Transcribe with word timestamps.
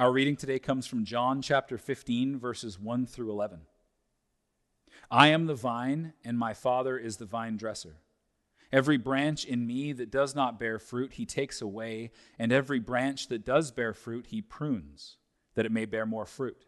Our 0.00 0.12
reading 0.12 0.36
today 0.36 0.58
comes 0.58 0.86
from 0.86 1.04
John 1.04 1.42
chapter 1.42 1.76
15, 1.76 2.38
verses 2.38 2.80
1 2.80 3.04
through 3.04 3.30
11. 3.32 3.60
I 5.10 5.26
am 5.26 5.44
the 5.44 5.54
vine, 5.54 6.14
and 6.24 6.38
my 6.38 6.54
Father 6.54 6.96
is 6.96 7.18
the 7.18 7.26
vine 7.26 7.58
dresser. 7.58 7.96
Every 8.72 8.96
branch 8.96 9.44
in 9.44 9.66
me 9.66 9.92
that 9.92 10.10
does 10.10 10.34
not 10.34 10.58
bear 10.58 10.78
fruit, 10.78 11.12
he 11.12 11.26
takes 11.26 11.60
away, 11.60 12.12
and 12.38 12.50
every 12.50 12.78
branch 12.78 13.28
that 13.28 13.44
does 13.44 13.72
bear 13.72 13.92
fruit, 13.92 14.28
he 14.28 14.40
prunes, 14.40 15.18
that 15.54 15.66
it 15.66 15.70
may 15.70 15.84
bear 15.84 16.06
more 16.06 16.24
fruit. 16.24 16.64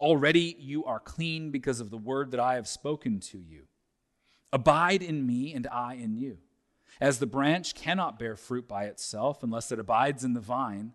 Already 0.00 0.56
you 0.58 0.84
are 0.84 0.98
clean 0.98 1.52
because 1.52 1.78
of 1.78 1.90
the 1.90 1.96
word 1.96 2.32
that 2.32 2.40
I 2.40 2.56
have 2.56 2.66
spoken 2.66 3.20
to 3.20 3.38
you. 3.38 3.66
Abide 4.52 5.04
in 5.04 5.24
me, 5.24 5.54
and 5.54 5.68
I 5.68 5.94
in 5.94 6.16
you. 6.16 6.38
As 7.00 7.20
the 7.20 7.26
branch 7.26 7.76
cannot 7.76 8.18
bear 8.18 8.34
fruit 8.34 8.66
by 8.66 8.86
itself 8.86 9.44
unless 9.44 9.70
it 9.70 9.78
abides 9.78 10.24
in 10.24 10.34
the 10.34 10.40
vine, 10.40 10.94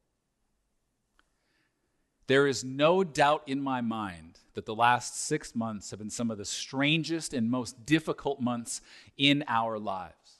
There 2.31 2.47
is 2.47 2.63
no 2.63 3.03
doubt 3.03 3.43
in 3.47 3.61
my 3.61 3.81
mind 3.81 4.39
that 4.53 4.65
the 4.65 4.73
last 4.73 5.21
six 5.21 5.53
months 5.53 5.89
have 5.89 5.99
been 5.99 6.09
some 6.09 6.31
of 6.31 6.37
the 6.37 6.45
strangest 6.45 7.33
and 7.33 7.51
most 7.51 7.85
difficult 7.85 8.39
months 8.39 8.79
in 9.17 9.43
our 9.49 9.77
lives. 9.77 10.39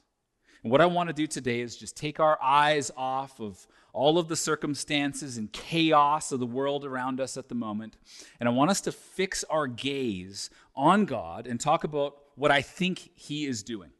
And 0.62 0.72
what 0.72 0.80
I 0.80 0.86
want 0.86 1.10
to 1.10 1.12
do 1.12 1.26
today 1.26 1.60
is 1.60 1.76
just 1.76 1.94
take 1.94 2.18
our 2.18 2.42
eyes 2.42 2.90
off 2.96 3.38
of 3.40 3.66
all 3.92 4.16
of 4.16 4.28
the 4.28 4.36
circumstances 4.36 5.36
and 5.36 5.52
chaos 5.52 6.32
of 6.32 6.40
the 6.40 6.46
world 6.46 6.86
around 6.86 7.20
us 7.20 7.36
at 7.36 7.50
the 7.50 7.54
moment. 7.54 7.98
And 8.40 8.48
I 8.48 8.52
want 8.52 8.70
us 8.70 8.80
to 8.80 8.90
fix 8.90 9.44
our 9.50 9.66
gaze 9.66 10.48
on 10.74 11.04
God 11.04 11.46
and 11.46 11.60
talk 11.60 11.84
about 11.84 12.16
what 12.36 12.50
I 12.50 12.62
think 12.62 13.10
He 13.16 13.44
is 13.44 13.62
doing. 13.62 13.90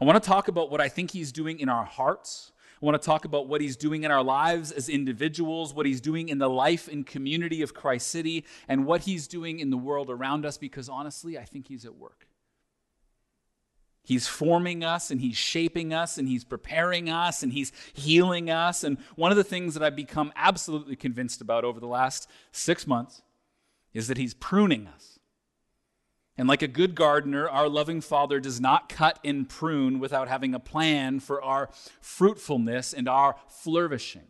I 0.00 0.04
want 0.04 0.20
to 0.20 0.28
talk 0.28 0.48
about 0.48 0.68
what 0.68 0.80
I 0.80 0.88
think 0.88 1.12
He's 1.12 1.30
doing 1.30 1.60
in 1.60 1.68
our 1.68 1.84
hearts. 1.84 2.50
I 2.84 2.86
want 2.86 3.00
to 3.00 3.06
talk 3.06 3.24
about 3.24 3.48
what 3.48 3.62
He's 3.62 3.78
doing 3.78 4.04
in 4.04 4.10
our 4.10 4.22
lives 4.22 4.70
as 4.70 4.90
individuals, 4.90 5.72
what 5.72 5.86
He's 5.86 6.02
doing 6.02 6.28
in 6.28 6.36
the 6.36 6.50
life 6.50 6.86
and 6.86 7.06
community 7.06 7.62
of 7.62 7.72
Christ 7.72 8.08
City, 8.08 8.44
and 8.68 8.84
what 8.84 9.00
He's 9.02 9.26
doing 9.26 9.58
in 9.58 9.70
the 9.70 9.78
world 9.78 10.10
around 10.10 10.44
us, 10.44 10.58
because 10.58 10.90
honestly, 10.90 11.38
I 11.38 11.44
think 11.44 11.68
He's 11.68 11.86
at 11.86 11.94
work. 11.96 12.26
He's 14.02 14.28
forming 14.28 14.84
us 14.84 15.10
and 15.10 15.18
he's 15.18 15.38
shaping 15.38 15.94
us 15.94 16.18
and 16.18 16.28
he's 16.28 16.44
preparing 16.44 17.08
us 17.08 17.42
and 17.42 17.54
he's 17.54 17.72
healing 17.94 18.50
us. 18.50 18.84
And 18.84 18.98
one 19.16 19.30
of 19.30 19.38
the 19.38 19.44
things 19.44 19.72
that 19.72 19.82
I've 19.82 19.96
become 19.96 20.30
absolutely 20.36 20.94
convinced 20.94 21.40
about 21.40 21.64
over 21.64 21.80
the 21.80 21.86
last 21.86 22.28
six 22.52 22.86
months 22.86 23.22
is 23.94 24.08
that 24.08 24.18
he's 24.18 24.34
pruning 24.34 24.86
us. 24.86 25.13
And 26.36 26.48
like 26.48 26.62
a 26.62 26.68
good 26.68 26.94
gardener, 26.94 27.48
our 27.48 27.68
loving 27.68 28.00
Father 28.00 28.40
does 28.40 28.60
not 28.60 28.88
cut 28.88 29.20
and 29.24 29.48
prune 29.48 30.00
without 30.00 30.26
having 30.26 30.54
a 30.54 30.58
plan 30.58 31.20
for 31.20 31.42
our 31.42 31.68
fruitfulness 32.00 32.92
and 32.92 33.08
our 33.08 33.36
flourishing. 33.48 34.26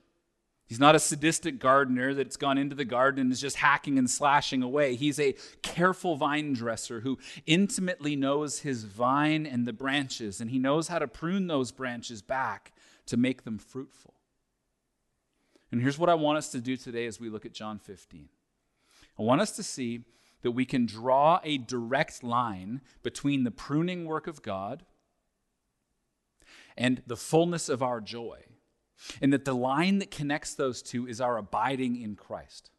He's 0.67 0.81
not 0.81 0.95
a 0.95 0.99
sadistic 0.99 1.59
gardener 1.59 2.15
that's 2.15 2.37
gone 2.37 2.59
into 2.59 2.75
the 2.75 2.85
garden 2.85 3.21
and 3.21 3.33
is 3.33 3.41
just 3.41 3.57
hacking 3.57 3.99
and 3.99 4.09
slashing 4.09 4.63
away. 4.63 4.97
He's 4.97 5.21
a 5.21 5.35
careful 5.63 6.17
vine 6.17 6.55
dresser 6.55 7.01
who 7.01 7.19
intimately 7.47 8.17
knows 8.17 8.61
his 8.61 8.85
vine 8.85 9.47
and 9.47 9.67
the 9.67 9.73
branches, 9.73 10.41
and 10.41 10.51
he 10.51 10.59
knows 10.59 10.89
how 10.89 10.99
to 10.99 11.09
prune 11.09 11.47
those 11.47 11.71
branches 11.71 12.23
back 12.23 12.73
to 13.07 13.17
make 13.17 13.45
them 13.45 13.59
fruitful. 13.59 14.15
And 15.71 15.83
here's 15.83 15.99
what 15.99 16.09
I 16.09 16.15
want 16.15 16.39
us 16.39 16.51
to 16.51 16.61
do 16.61 16.77
today 16.77 17.07
as 17.07 17.21
we 17.21 17.29
look 17.29 17.45
at 17.45 17.53
John 17.53 17.79
15. 17.79 18.29
I 19.19 19.23
want 19.23 19.43
us 19.43 19.53
to 19.57 19.63
see 19.63 20.05
that 20.45 20.53
we 20.53 20.67
can 20.67 20.85
draw 20.85 21.41
a 21.43 21.57
direct 21.57 22.23
line 22.23 22.83
between 23.03 23.45
the 23.45 23.51
pruning 23.51 24.05
work 24.05 24.27
of 24.27 24.43
God 24.43 24.85
and 26.77 27.03
the 27.07 27.17
fullness 27.17 27.71
of 27.71 27.83
our 27.83 27.99
joy 27.99 28.41
and 29.23 29.33
that 29.33 29.47
the 29.47 29.55
line 29.55 29.99
that 29.99 30.11
connects 30.11 30.55
those 30.55 30.83
two 30.83 31.07
is 31.07 31.19
our 31.19 31.39
abiding 31.39 32.01
in 32.01 32.15
Christ. 32.15 32.71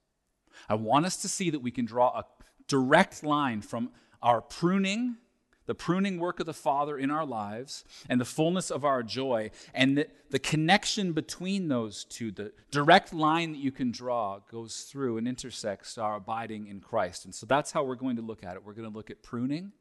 I 0.69 0.75
want 0.75 1.07
us 1.07 1.17
to 1.17 1.27
see 1.27 1.49
that 1.49 1.59
we 1.59 1.71
can 1.71 1.85
draw 1.85 2.19
a 2.19 2.25
direct 2.67 3.23
line 3.23 3.61
from 3.61 3.89
our 4.21 4.41
pruning, 4.41 5.17
the 5.65 5.75
pruning 5.75 6.19
work 6.19 6.39
of 6.39 6.45
the 6.45 6.53
Father 6.53 6.97
in 6.97 7.09
our 7.09 7.25
lives, 7.25 7.83
and 8.07 8.21
the 8.21 8.25
fullness 8.25 8.69
of 8.69 8.85
our 8.85 9.01
joy, 9.01 9.49
and 9.73 9.97
that 9.97 10.09
the 10.29 10.39
connection 10.39 11.11
between 11.11 11.67
those 11.67 12.03
two, 12.03 12.31
the 12.31 12.51
direct 12.71 13.13
line 13.13 13.51
that 13.53 13.59
you 13.59 13.71
can 13.71 13.91
draw, 13.91 14.39
goes 14.51 14.81
through 14.81 15.17
and 15.17 15.27
intersects 15.27 15.97
our 15.97 16.17
abiding 16.17 16.67
in 16.67 16.79
Christ. 16.79 17.25
And 17.25 17.33
so 17.33 17.45
that's 17.45 17.71
how 17.71 17.83
we're 17.83 17.95
going 17.95 18.17
to 18.17 18.21
look 18.21 18.43
at 18.43 18.55
it. 18.55 18.63
We're 18.63 18.73
going 18.73 18.89
to 18.89 18.95
look 18.95 19.09
at 19.09 19.23
pruning, 19.23 19.71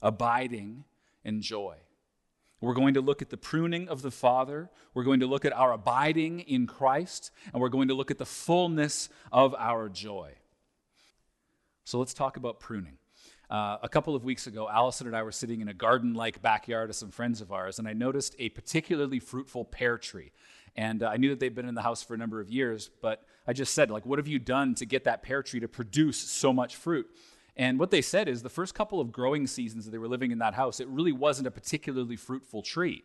abiding, 0.00 0.84
and 1.24 1.42
joy. 1.42 1.76
We're 2.60 2.74
going 2.74 2.94
to 2.94 3.00
look 3.00 3.22
at 3.22 3.30
the 3.30 3.36
pruning 3.36 3.88
of 3.88 4.02
the 4.02 4.10
Father. 4.10 4.70
We're 4.92 5.04
going 5.04 5.20
to 5.20 5.26
look 5.26 5.44
at 5.44 5.52
our 5.52 5.72
abiding 5.72 6.40
in 6.40 6.66
Christ. 6.66 7.30
And 7.52 7.60
we're 7.60 7.68
going 7.68 7.88
to 7.88 7.94
look 7.94 8.10
at 8.10 8.18
the 8.18 8.26
fullness 8.26 9.08
of 9.30 9.54
our 9.56 9.88
joy. 9.88 10.32
So 11.84 11.98
let's 11.98 12.14
talk 12.14 12.36
about 12.36 12.58
pruning. 12.60 12.97
Uh, 13.50 13.78
a 13.82 13.88
couple 13.88 14.14
of 14.14 14.24
weeks 14.24 14.46
ago, 14.46 14.68
Allison 14.68 15.06
and 15.06 15.16
I 15.16 15.22
were 15.22 15.32
sitting 15.32 15.62
in 15.62 15.68
a 15.68 15.74
garden 15.74 16.12
like 16.12 16.42
backyard 16.42 16.90
of 16.90 16.96
some 16.96 17.10
friends 17.10 17.40
of 17.40 17.50
ours, 17.50 17.78
and 17.78 17.88
I 17.88 17.94
noticed 17.94 18.36
a 18.38 18.50
particularly 18.50 19.20
fruitful 19.20 19.64
pear 19.64 19.96
tree. 19.96 20.32
And 20.76 21.02
uh, 21.02 21.08
I 21.08 21.16
knew 21.16 21.30
that 21.30 21.40
they'd 21.40 21.54
been 21.54 21.68
in 21.68 21.74
the 21.74 21.82
house 21.82 22.02
for 22.02 22.12
a 22.12 22.18
number 22.18 22.40
of 22.40 22.50
years, 22.50 22.90
but 23.00 23.24
I 23.46 23.54
just 23.54 23.72
said, 23.72 23.90
like, 23.90 24.04
what 24.04 24.18
have 24.18 24.28
you 24.28 24.38
done 24.38 24.74
to 24.76 24.84
get 24.84 25.04
that 25.04 25.22
pear 25.22 25.42
tree 25.42 25.60
to 25.60 25.68
produce 25.68 26.18
so 26.18 26.52
much 26.52 26.76
fruit? 26.76 27.08
And 27.56 27.78
what 27.78 27.90
they 27.90 28.02
said 28.02 28.28
is 28.28 28.42
the 28.42 28.50
first 28.50 28.74
couple 28.74 29.00
of 29.00 29.10
growing 29.10 29.46
seasons 29.46 29.86
that 29.86 29.92
they 29.92 29.98
were 29.98 30.08
living 30.08 30.30
in 30.30 30.38
that 30.38 30.54
house, 30.54 30.78
it 30.78 30.88
really 30.88 31.12
wasn't 31.12 31.48
a 31.48 31.50
particularly 31.50 32.16
fruitful 32.16 32.62
tree. 32.62 33.02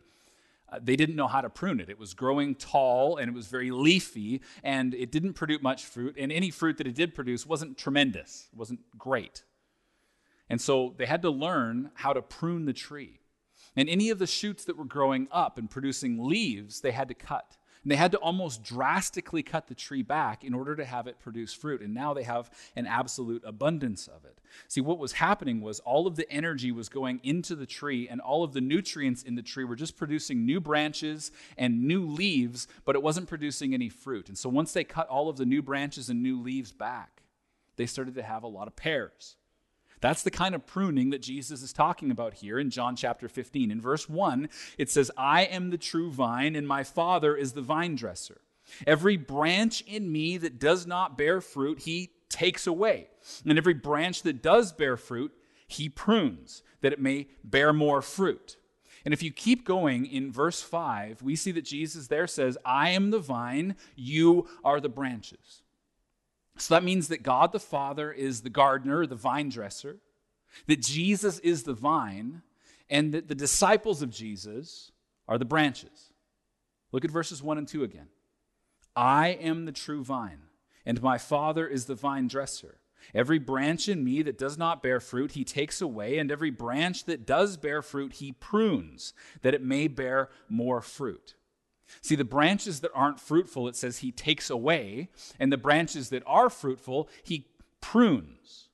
Uh, 0.70 0.78
they 0.80 0.94
didn't 0.94 1.16
know 1.16 1.26
how 1.26 1.40
to 1.40 1.50
prune 1.50 1.80
it. 1.80 1.88
It 1.88 1.98
was 1.98 2.14
growing 2.14 2.54
tall 2.54 3.16
and 3.16 3.28
it 3.28 3.34
was 3.34 3.48
very 3.48 3.70
leafy 3.70 4.42
and 4.62 4.94
it 4.94 5.10
didn't 5.10 5.32
produce 5.32 5.62
much 5.62 5.84
fruit. 5.86 6.16
And 6.18 6.30
any 6.30 6.50
fruit 6.50 6.76
that 6.78 6.86
it 6.86 6.94
did 6.94 7.14
produce 7.14 7.46
wasn't 7.46 7.78
tremendous, 7.78 8.48
it 8.52 8.58
wasn't 8.58 8.80
great. 8.96 9.42
And 10.48 10.60
so 10.60 10.94
they 10.98 11.06
had 11.06 11.22
to 11.22 11.30
learn 11.30 11.90
how 11.94 12.12
to 12.12 12.22
prune 12.22 12.66
the 12.66 12.72
tree. 12.72 13.20
And 13.76 13.88
any 13.88 14.10
of 14.10 14.18
the 14.18 14.26
shoots 14.26 14.64
that 14.64 14.76
were 14.76 14.84
growing 14.84 15.26
up 15.32 15.58
and 15.58 15.70
producing 15.70 16.28
leaves, 16.28 16.80
they 16.80 16.92
had 16.92 17.08
to 17.08 17.14
cut. 17.14 17.56
And 17.82 17.90
they 17.90 17.96
had 17.96 18.12
to 18.12 18.18
almost 18.18 18.62
drastically 18.62 19.42
cut 19.42 19.66
the 19.66 19.74
tree 19.74 20.02
back 20.02 20.42
in 20.42 20.54
order 20.54 20.74
to 20.74 20.86
have 20.86 21.06
it 21.06 21.20
produce 21.20 21.52
fruit. 21.52 21.82
And 21.82 21.92
now 21.92 22.14
they 22.14 22.22
have 22.22 22.50
an 22.76 22.86
absolute 22.86 23.42
abundance 23.44 24.08
of 24.08 24.24
it. 24.24 24.40
See, 24.68 24.80
what 24.80 24.98
was 24.98 25.12
happening 25.12 25.60
was 25.60 25.80
all 25.80 26.06
of 26.06 26.16
the 26.16 26.30
energy 26.30 26.72
was 26.72 26.88
going 26.88 27.20
into 27.22 27.54
the 27.54 27.66
tree, 27.66 28.08
and 28.08 28.22
all 28.22 28.42
of 28.42 28.54
the 28.54 28.62
nutrients 28.62 29.22
in 29.22 29.34
the 29.34 29.42
tree 29.42 29.64
were 29.64 29.76
just 29.76 29.98
producing 29.98 30.46
new 30.46 30.60
branches 30.60 31.30
and 31.58 31.84
new 31.84 32.06
leaves, 32.06 32.68
but 32.86 32.94
it 32.94 33.02
wasn't 33.02 33.28
producing 33.28 33.74
any 33.74 33.90
fruit. 33.90 34.28
And 34.28 34.38
so 34.38 34.48
once 34.48 34.72
they 34.72 34.84
cut 34.84 35.08
all 35.08 35.28
of 35.28 35.36
the 35.36 35.46
new 35.46 35.60
branches 35.60 36.08
and 36.08 36.22
new 36.22 36.40
leaves 36.40 36.72
back, 36.72 37.22
they 37.76 37.86
started 37.86 38.14
to 38.14 38.22
have 38.22 38.44
a 38.44 38.48
lot 38.48 38.66
of 38.66 38.76
pears. 38.76 39.36
That's 40.00 40.22
the 40.22 40.30
kind 40.30 40.54
of 40.54 40.66
pruning 40.66 41.10
that 41.10 41.22
Jesus 41.22 41.62
is 41.62 41.72
talking 41.72 42.10
about 42.10 42.34
here 42.34 42.58
in 42.58 42.70
John 42.70 42.96
chapter 42.96 43.28
15. 43.28 43.70
In 43.70 43.80
verse 43.80 44.08
1, 44.08 44.48
it 44.78 44.90
says, 44.90 45.10
I 45.16 45.44
am 45.44 45.70
the 45.70 45.78
true 45.78 46.10
vine, 46.10 46.56
and 46.56 46.68
my 46.68 46.84
Father 46.84 47.36
is 47.36 47.52
the 47.52 47.62
vine 47.62 47.94
dresser. 47.94 48.40
Every 48.86 49.16
branch 49.16 49.82
in 49.82 50.10
me 50.10 50.36
that 50.38 50.58
does 50.58 50.86
not 50.86 51.18
bear 51.18 51.40
fruit, 51.40 51.80
he 51.80 52.10
takes 52.28 52.66
away. 52.66 53.08
And 53.46 53.56
every 53.58 53.74
branch 53.74 54.22
that 54.22 54.42
does 54.42 54.72
bear 54.72 54.96
fruit, 54.96 55.32
he 55.66 55.88
prunes, 55.88 56.62
that 56.80 56.92
it 56.92 57.00
may 57.00 57.28
bear 57.42 57.72
more 57.72 58.02
fruit. 58.02 58.56
And 59.04 59.12
if 59.12 59.22
you 59.22 59.32
keep 59.32 59.66
going 59.66 60.06
in 60.06 60.32
verse 60.32 60.62
5, 60.62 61.22
we 61.22 61.36
see 61.36 61.52
that 61.52 61.64
Jesus 61.64 62.06
there 62.06 62.26
says, 62.26 62.56
I 62.64 62.90
am 62.90 63.10
the 63.10 63.18
vine, 63.18 63.76
you 63.94 64.48
are 64.64 64.80
the 64.80 64.88
branches. 64.88 65.62
So 66.56 66.74
that 66.74 66.84
means 66.84 67.08
that 67.08 67.22
God 67.22 67.52
the 67.52 67.60
Father 67.60 68.12
is 68.12 68.42
the 68.42 68.50
gardener, 68.50 69.06
the 69.06 69.16
vine 69.16 69.48
dresser, 69.48 69.98
that 70.66 70.80
Jesus 70.80 71.38
is 71.40 71.64
the 71.64 71.74
vine, 71.74 72.42
and 72.88 73.12
that 73.12 73.28
the 73.28 73.34
disciples 73.34 74.02
of 74.02 74.10
Jesus 74.10 74.92
are 75.26 75.38
the 75.38 75.44
branches. 75.44 76.12
Look 76.92 77.04
at 77.04 77.10
verses 77.10 77.42
1 77.42 77.58
and 77.58 77.66
2 77.66 77.82
again. 77.82 78.08
I 78.94 79.28
am 79.30 79.64
the 79.64 79.72
true 79.72 80.04
vine, 80.04 80.42
and 80.86 81.02
my 81.02 81.18
Father 81.18 81.66
is 81.66 81.86
the 81.86 81.96
vine 81.96 82.28
dresser. 82.28 82.78
Every 83.12 83.38
branch 83.38 83.88
in 83.88 84.04
me 84.04 84.22
that 84.22 84.38
does 84.38 84.56
not 84.56 84.82
bear 84.82 85.00
fruit, 85.00 85.32
he 85.32 85.44
takes 85.44 85.82
away, 85.82 86.18
and 86.18 86.30
every 86.30 86.50
branch 86.50 87.04
that 87.04 87.26
does 87.26 87.56
bear 87.56 87.82
fruit, 87.82 88.14
he 88.14 88.32
prunes, 88.32 89.12
that 89.42 89.54
it 89.54 89.62
may 89.62 89.88
bear 89.88 90.30
more 90.48 90.80
fruit. 90.80 91.34
See, 92.00 92.16
the 92.16 92.24
branches 92.24 92.80
that 92.80 92.90
aren't 92.94 93.20
fruitful, 93.20 93.68
it 93.68 93.76
says 93.76 93.98
he 93.98 94.12
takes 94.12 94.50
away, 94.50 95.10
and 95.38 95.52
the 95.52 95.56
branches 95.56 96.10
that 96.10 96.22
are 96.26 96.50
fruitful, 96.50 97.08
he 97.22 97.46
prunes. 97.80 98.68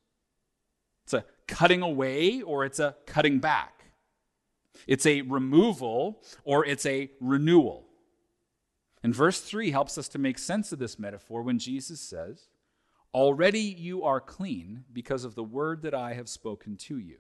It's 1.05 1.15
a 1.15 1.25
cutting 1.49 1.83
away 1.83 2.41
or 2.41 2.65
it's 2.65 2.79
a 2.79 2.97
cutting 3.07 3.41
back. 3.41 3.85
It's 4.87 5.07
a 5.07 5.23
removal 5.23 6.23
or 6.45 6.65
it's 6.65 6.87
a 6.87 7.11
renewal. 7.21 7.87
And 9.03 9.15
verse 9.15 9.41
3 9.41 9.71
helps 9.71 9.99
us 9.99 10.09
to 10.09 10.19
make 10.19 10.39
sense 10.39 10.73
of 10.73 10.79
this 10.79 10.99
metaphor 10.99 11.43
when 11.43 11.59
Jesus 11.59 12.01
says, 12.01 12.49
Already 13.13 13.61
you 13.61 14.05
are 14.05 14.21
clean 14.21 14.85
because 14.93 15.25
of 15.25 15.35
the 15.35 15.43
word 15.43 15.83
that 15.83 15.95
I 15.95 16.13
have 16.15 16.29
spoken 16.29 16.77
to 16.77 16.99
you. 16.99 17.17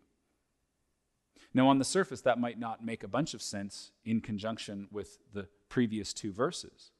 Now, 1.53 1.69
on 1.69 1.79
the 1.79 1.85
surface, 1.85 2.21
that 2.23 2.39
might 2.39 2.59
not 2.59 2.85
make 2.85 3.03
a 3.03 3.09
bunch 3.09 3.35
of 3.35 3.43
sense 3.43 3.91
in 4.05 4.21
conjunction 4.21 4.89
with 4.93 5.19
the 5.33 5.49
previous 5.69 6.13
two 6.13 6.33
verses. 6.33 6.93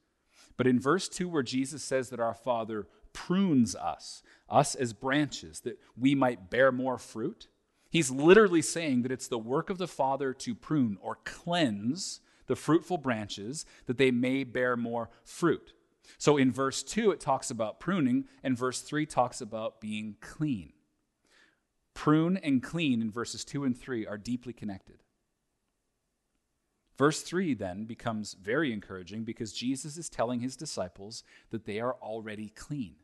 But 0.57 0.67
in 0.67 0.79
verse 0.79 1.07
2, 1.07 1.29
where 1.29 1.43
Jesus 1.43 1.83
says 1.83 2.09
that 2.09 2.19
our 2.19 2.33
Father 2.33 2.87
prunes 3.13 3.75
us, 3.75 4.23
us 4.49 4.75
as 4.75 4.93
branches, 4.93 5.61
that 5.61 5.79
we 5.97 6.15
might 6.15 6.49
bear 6.49 6.71
more 6.71 6.97
fruit, 6.97 7.47
he's 7.89 8.11
literally 8.11 8.61
saying 8.61 9.03
that 9.03 9.11
it's 9.11 9.27
the 9.27 9.37
work 9.37 9.69
of 9.69 9.77
the 9.77 9.87
Father 9.87 10.33
to 10.33 10.55
prune 10.55 10.97
or 11.01 11.19
cleanse 11.23 12.19
the 12.47 12.55
fruitful 12.55 12.97
branches 12.97 13.65
that 13.85 13.97
they 13.97 14.11
may 14.11 14.43
bear 14.43 14.75
more 14.75 15.09
fruit. 15.23 15.73
So 16.17 16.35
in 16.37 16.51
verse 16.51 16.83
2, 16.83 17.11
it 17.11 17.19
talks 17.19 17.49
about 17.49 17.79
pruning, 17.79 18.25
and 18.43 18.57
verse 18.57 18.81
3 18.81 19.05
talks 19.05 19.39
about 19.39 19.79
being 19.79 20.15
clean. 20.19 20.73
Prune 21.93 22.37
and 22.37 22.63
clean 22.63 23.01
in 23.01 23.11
verses 23.11 23.45
2 23.45 23.63
and 23.63 23.77
3 23.77 24.05
are 24.07 24.17
deeply 24.17 24.53
connected. 24.53 25.03
Verse 26.97 27.21
3 27.21 27.53
then 27.55 27.85
becomes 27.85 28.33
very 28.33 28.71
encouraging 28.71 29.23
because 29.23 29.53
Jesus 29.53 29.97
is 29.97 30.09
telling 30.09 30.39
his 30.39 30.55
disciples 30.55 31.23
that 31.49 31.65
they 31.65 31.79
are 31.79 31.95
already 32.01 32.49
clean. 32.49 32.95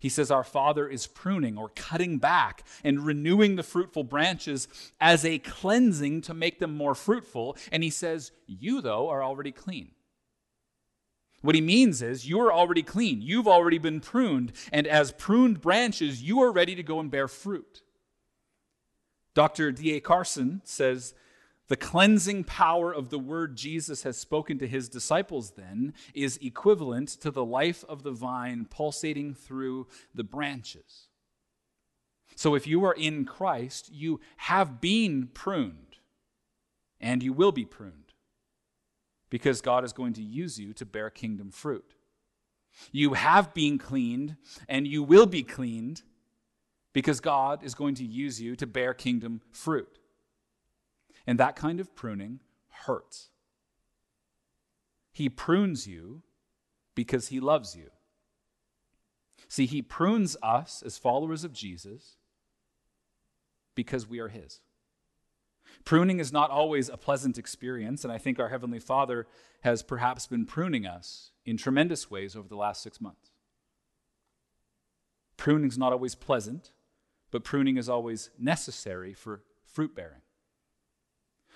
He 0.00 0.08
says, 0.08 0.30
Our 0.30 0.44
Father 0.44 0.86
is 0.88 1.06
pruning 1.06 1.56
or 1.56 1.70
cutting 1.74 2.18
back 2.18 2.62
and 2.82 3.06
renewing 3.06 3.56
the 3.56 3.62
fruitful 3.62 4.04
branches 4.04 4.68
as 5.00 5.24
a 5.24 5.38
cleansing 5.38 6.20
to 6.22 6.34
make 6.34 6.58
them 6.58 6.76
more 6.76 6.94
fruitful. 6.94 7.56
And 7.72 7.82
he 7.82 7.90
says, 7.90 8.32
You, 8.46 8.80
though, 8.80 9.08
are 9.08 9.24
already 9.24 9.52
clean. 9.52 9.92
What 11.44 11.54
he 11.54 11.60
means 11.60 12.00
is, 12.00 12.26
you 12.26 12.40
are 12.40 12.50
already 12.50 12.82
clean. 12.82 13.20
You've 13.20 13.46
already 13.46 13.76
been 13.76 14.00
pruned. 14.00 14.50
And 14.72 14.86
as 14.86 15.12
pruned 15.12 15.60
branches, 15.60 16.22
you 16.22 16.40
are 16.40 16.50
ready 16.50 16.74
to 16.74 16.82
go 16.82 17.00
and 17.00 17.10
bear 17.10 17.28
fruit. 17.28 17.82
Dr. 19.34 19.70
D.A. 19.70 20.00
Carson 20.00 20.62
says, 20.64 21.12
the 21.68 21.76
cleansing 21.76 22.44
power 22.44 22.90
of 22.90 23.10
the 23.10 23.18
word 23.18 23.56
Jesus 23.56 24.04
has 24.04 24.16
spoken 24.16 24.58
to 24.58 24.66
his 24.66 24.88
disciples, 24.88 25.50
then, 25.50 25.92
is 26.14 26.38
equivalent 26.40 27.10
to 27.20 27.30
the 27.30 27.44
life 27.44 27.84
of 27.90 28.04
the 28.04 28.12
vine 28.12 28.64
pulsating 28.64 29.34
through 29.34 29.86
the 30.14 30.24
branches. 30.24 31.08
So 32.36 32.54
if 32.54 32.66
you 32.66 32.84
are 32.86 32.94
in 32.94 33.26
Christ, 33.26 33.90
you 33.92 34.18
have 34.38 34.80
been 34.80 35.28
pruned, 35.34 35.98
and 37.02 37.22
you 37.22 37.34
will 37.34 37.52
be 37.52 37.66
pruned 37.66 38.03
because 39.34 39.60
God 39.60 39.84
is 39.84 39.92
going 39.92 40.12
to 40.12 40.22
use 40.22 40.60
you 40.60 40.72
to 40.74 40.86
bear 40.86 41.10
kingdom 41.10 41.50
fruit. 41.50 41.96
You 42.92 43.14
have 43.14 43.52
been 43.52 43.78
cleaned, 43.78 44.36
and 44.68 44.86
you 44.86 45.02
will 45.02 45.26
be 45.26 45.42
cleaned 45.42 46.02
because 46.92 47.18
God 47.18 47.64
is 47.64 47.74
going 47.74 47.96
to 47.96 48.04
use 48.04 48.40
you 48.40 48.54
to 48.54 48.64
bear 48.64 48.94
kingdom 48.94 49.40
fruit. 49.50 49.98
And 51.26 51.36
that 51.40 51.56
kind 51.56 51.80
of 51.80 51.96
pruning 51.96 52.42
hurts. 52.86 53.30
He 55.10 55.28
prunes 55.28 55.84
you 55.84 56.22
because 56.94 57.26
he 57.26 57.40
loves 57.40 57.74
you. 57.74 57.90
See, 59.48 59.66
he 59.66 59.82
prunes 59.82 60.36
us 60.44 60.80
as 60.86 60.96
followers 60.96 61.42
of 61.42 61.52
Jesus 61.52 62.18
because 63.74 64.08
we 64.08 64.20
are 64.20 64.28
his. 64.28 64.60
Pruning 65.84 66.18
is 66.18 66.32
not 66.32 66.50
always 66.50 66.88
a 66.88 66.96
pleasant 66.96 67.36
experience, 67.36 68.04
and 68.04 68.12
I 68.12 68.18
think 68.18 68.38
our 68.38 68.48
Heavenly 68.48 68.78
Father 68.78 69.26
has 69.60 69.82
perhaps 69.82 70.26
been 70.26 70.46
pruning 70.46 70.86
us 70.86 71.32
in 71.44 71.56
tremendous 71.56 72.10
ways 72.10 72.34
over 72.34 72.48
the 72.48 72.56
last 72.56 72.82
six 72.82 73.00
months. 73.00 73.30
Pruning 75.36 75.68
is 75.68 75.76
not 75.76 75.92
always 75.92 76.14
pleasant, 76.14 76.72
but 77.30 77.44
pruning 77.44 77.76
is 77.76 77.88
always 77.88 78.30
necessary 78.38 79.12
for 79.12 79.42
fruit 79.66 79.94
bearing. 79.94 80.22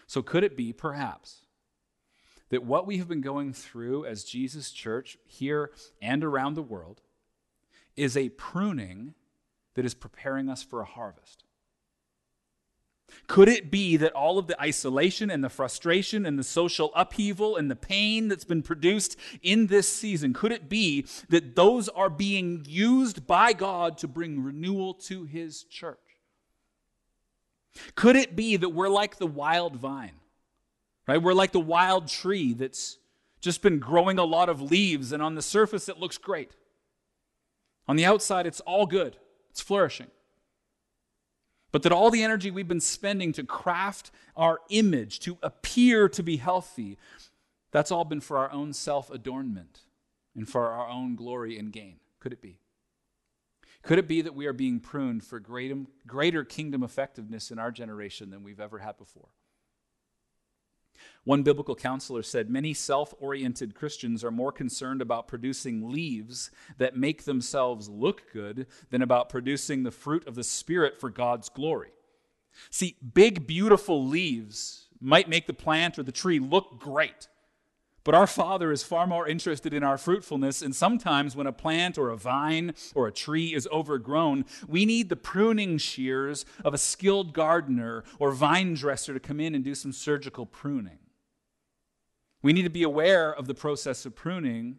So, 0.07 0.23
could 0.23 0.45
it 0.45 0.57
be, 0.57 0.73
perhaps, 0.73 1.47
that 2.51 2.65
what 2.65 2.87
we 2.87 2.99
have 2.99 3.09
been 3.09 3.21
going 3.21 3.53
through 3.53 4.05
as 4.05 4.25
Jesus' 4.25 4.71
church 4.71 5.19
here 5.25 5.71
and 6.03 6.25
around 6.25 6.55
the 6.55 6.63
world 6.63 7.03
is 7.97 8.17
a 8.17 8.31
pruning 8.31 9.15
that 9.75 9.85
is 9.85 9.95
preparing 9.95 10.49
us 10.49 10.63
for 10.63 10.81
a 10.81 10.87
harvest? 10.87 11.45
Could 13.27 13.49
it 13.49 13.71
be 13.71 13.97
that 13.97 14.13
all 14.13 14.39
of 14.39 14.47
the 14.47 14.61
isolation 14.61 15.31
and 15.31 15.43
the 15.43 15.49
frustration 15.49 16.25
and 16.25 16.39
the 16.39 16.45
social 16.45 16.93
upheaval 16.95 17.57
and 17.57 17.71
the 17.71 17.77
pain 17.77 18.29
that's 18.29 18.45
been 18.45 18.63
produced 18.63 19.17
in 19.43 19.67
this 19.67 19.91
season, 19.91 20.33
could 20.33 20.53
it 20.53 20.69
be 20.69 21.07
that 21.29 21.57
those 21.57 21.89
are 21.91 22.11
being 22.11 22.65
used 22.67 23.27
by 23.27 23.53
God 23.53 23.99
to 23.99 24.09
bring 24.09 24.43
renewal 24.43 24.95
to 24.95 25.25
his 25.25 25.65
church? 25.65 25.99
Could 27.95 28.17
it 28.17 28.35
be 28.35 28.57
that 28.57 28.71
we're 28.71 28.89
like 28.89 29.17
the 29.17 29.27
wild 29.27 29.77
vine, 29.77 30.21
right? 31.07 31.23
We're 31.23 31.35
like 31.35 31.53
the 31.53 31.61
wild 31.61 32.09
tree 32.09 32.53
that's 32.53 32.99
just 33.41 33.63
been 33.63 33.79
growing 33.79 34.19
a 34.19 34.25
lot 34.25 34.49
of 34.49 34.61
leaves, 34.61 35.13
and 35.13 35.23
on 35.23 35.35
the 35.35 35.43
surface 35.43 35.89
it 35.89 35.99
looks 35.99 36.19
great. 36.19 36.53
On 37.87 37.97
the 37.97 38.05
outside, 38.05 38.47
it's 38.47 38.61
all 38.61 38.87
good, 38.87 39.17
it's 39.51 39.61
flourishing. 39.61 40.09
But 41.71 41.83
that 41.83 41.93
all 41.93 42.11
the 42.11 42.23
energy 42.23 42.51
we've 42.51 42.69
been 42.69 42.81
spending 42.81 43.33
to 43.33 43.45
craft 43.45 44.11
our 44.37 44.61
image, 44.71 45.21
to 45.21 45.37
appear 45.43 46.09
to 46.09 46.23
be 46.23 46.39
healthy, 46.39 46.97
that's 47.71 47.91
all 47.91 48.05
been 48.05 48.21
for 48.21 48.39
our 48.39 48.51
own 48.51 48.73
self 48.73 49.11
adornment 49.11 49.81
and 50.35 50.49
for 50.49 50.69
our 50.69 50.89
own 50.89 51.15
glory 51.15 51.59
and 51.59 51.73
gain. 51.73 51.97
Could 52.21 52.33
it 52.33 52.41
be? 52.41 52.59
Could 53.83 53.99
it 53.99 54.09
be 54.09 54.23
that 54.23 54.35
we 54.35 54.47
are 54.47 54.53
being 54.53 54.81
pruned 54.81 55.25
for 55.25 55.39
greater 55.41 56.45
kingdom 56.45 56.83
effectiveness 56.83 57.51
in 57.51 57.59
our 57.59 57.71
generation 57.71 58.31
than 58.31 58.43
we've 58.43 58.61
ever 58.61 58.79
had 58.79 58.97
before? 58.99 59.29
One 61.25 61.43
biblical 61.43 61.75
counselor 61.75 62.23
said 62.23 62.51
many 62.51 62.75
self 62.75 63.15
oriented 63.21 63.75
Christians 63.75 64.25
are 64.25 64.31
more 64.31 64.53
concerned 64.53 65.03
about 65.03 65.29
producing 65.29 65.91
leaves 65.91 66.51
that 66.79 66.97
make 66.97 67.25
themselves 67.25 67.89
look 67.89 68.33
good 68.33 68.67
than 68.91 69.03
about 69.03 69.29
producing 69.29 69.83
the 69.83 69.91
fruit 69.91 70.27
of 70.27 70.35
the 70.35 70.45
Spirit 70.45 71.01
for 71.01 71.11
God's 71.11 71.49
glory. 71.49 71.91
See, 72.71 72.97
big, 73.15 73.47
beautiful 73.47 74.05
leaves 74.05 74.87
might 75.01 75.29
make 75.29 75.47
the 75.47 75.55
plant 75.55 75.99
or 75.99 76.03
the 76.03 76.13
tree 76.13 76.39
look 76.39 76.81
great. 76.81 77.29
But 78.09 78.15
our 78.15 78.27
Father 78.27 78.73
is 78.73 78.83
far 78.83 79.07
more 79.07 79.29
interested 79.29 79.75
in 79.75 79.83
our 79.83 79.99
fruitfulness, 79.99 80.63
and 80.63 80.75
sometimes 80.75 81.37
when 81.37 81.47
a 81.47 81.53
plant 81.53 81.99
or 81.99 82.09
a 82.09 82.17
vine 82.17 82.73
or 82.95 83.07
a 83.07 83.13
tree 83.13 83.53
is 83.53 83.69
overgrown, 83.71 84.47
we 84.67 84.87
need 84.87 85.11
the 85.11 85.15
pruning 85.15 85.77
shears 85.77 86.47
of 86.65 86.73
a 86.73 86.79
skilled 86.79 87.35
gardener 87.35 88.05
or 88.19 88.33
vine 88.33 88.73
dresser 88.73 89.13
to 89.13 89.21
come 89.21 89.41
in 89.41 89.55
and 89.55 89.63
do 89.63 89.75
some 89.75 89.93
surgical 89.93 90.47
pruning. 90.47 91.01
We 92.41 92.55
need 92.55 92.63
to 92.63 92.71
be 92.71 92.83
aware 92.83 93.31
of 93.31 93.47
the 93.47 93.53
process 93.53 94.07
of 94.07 94.17
pruning, 94.17 94.79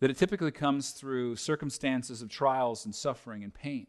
that 0.00 0.08
it 0.10 0.16
typically 0.16 0.50
comes 0.50 0.92
through 0.92 1.36
circumstances 1.36 2.22
of 2.22 2.30
trials 2.30 2.86
and 2.86 2.94
suffering 2.94 3.44
and 3.44 3.52
pain. 3.52 3.86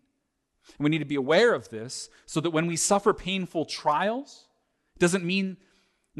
And 0.77 0.83
we 0.83 0.89
need 0.89 0.99
to 0.99 1.05
be 1.05 1.15
aware 1.15 1.53
of 1.53 1.69
this 1.69 2.09
so 2.25 2.41
that 2.41 2.49
when 2.49 2.67
we 2.67 2.75
suffer 2.75 3.13
painful 3.13 3.63
trials, 3.63 4.49
it 4.97 4.99
doesn't 4.99 5.23
mean 5.23 5.55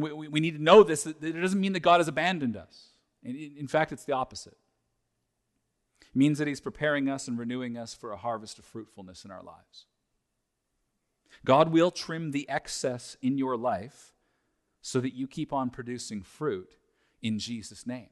we, 0.01 0.27
we 0.27 0.39
need 0.39 0.56
to 0.56 0.63
know 0.63 0.84
this, 0.84 1.03
that 1.03 1.24
it 1.24 1.39
doesn't 1.39 1.60
mean 1.60 1.74
that 1.74 1.82
God 1.82 2.00
has 2.00 2.08
abandoned 2.08 2.58
us. 2.58 2.89
In 3.24 3.68
fact, 3.68 3.91
it's 3.91 4.06
the 4.06 4.13
opposite. 4.13 4.58
It 6.01 6.15
means 6.15 6.38
that 6.39 6.48
He's 6.48 6.62
preparing 6.62 7.10
us 7.10 7.27
and 7.27 7.38
renewing 7.38 7.77
us 7.77 7.94
for 7.94 8.12
a 8.12 8.18
harvest 8.18 8.60
of 8.60 8.65
fruitfulness 8.65 9.25
in 9.25 9.32
our 9.32 9.44
lives. 9.44 9.86
God 11.46 11.72
will 11.72 11.91
trim 11.91 12.32
the 12.32 12.50
excess 12.50 13.18
in 13.22 13.38
your 13.38 13.56
life 13.56 14.13
so 14.82 15.00
that 15.00 15.13
you 15.13 15.27
keep 15.27 15.53
on 15.53 15.70
producing 15.70 16.22
fruit 16.22 16.75
in 17.22 17.39
Jesus' 17.39 17.86
name. 17.86 18.10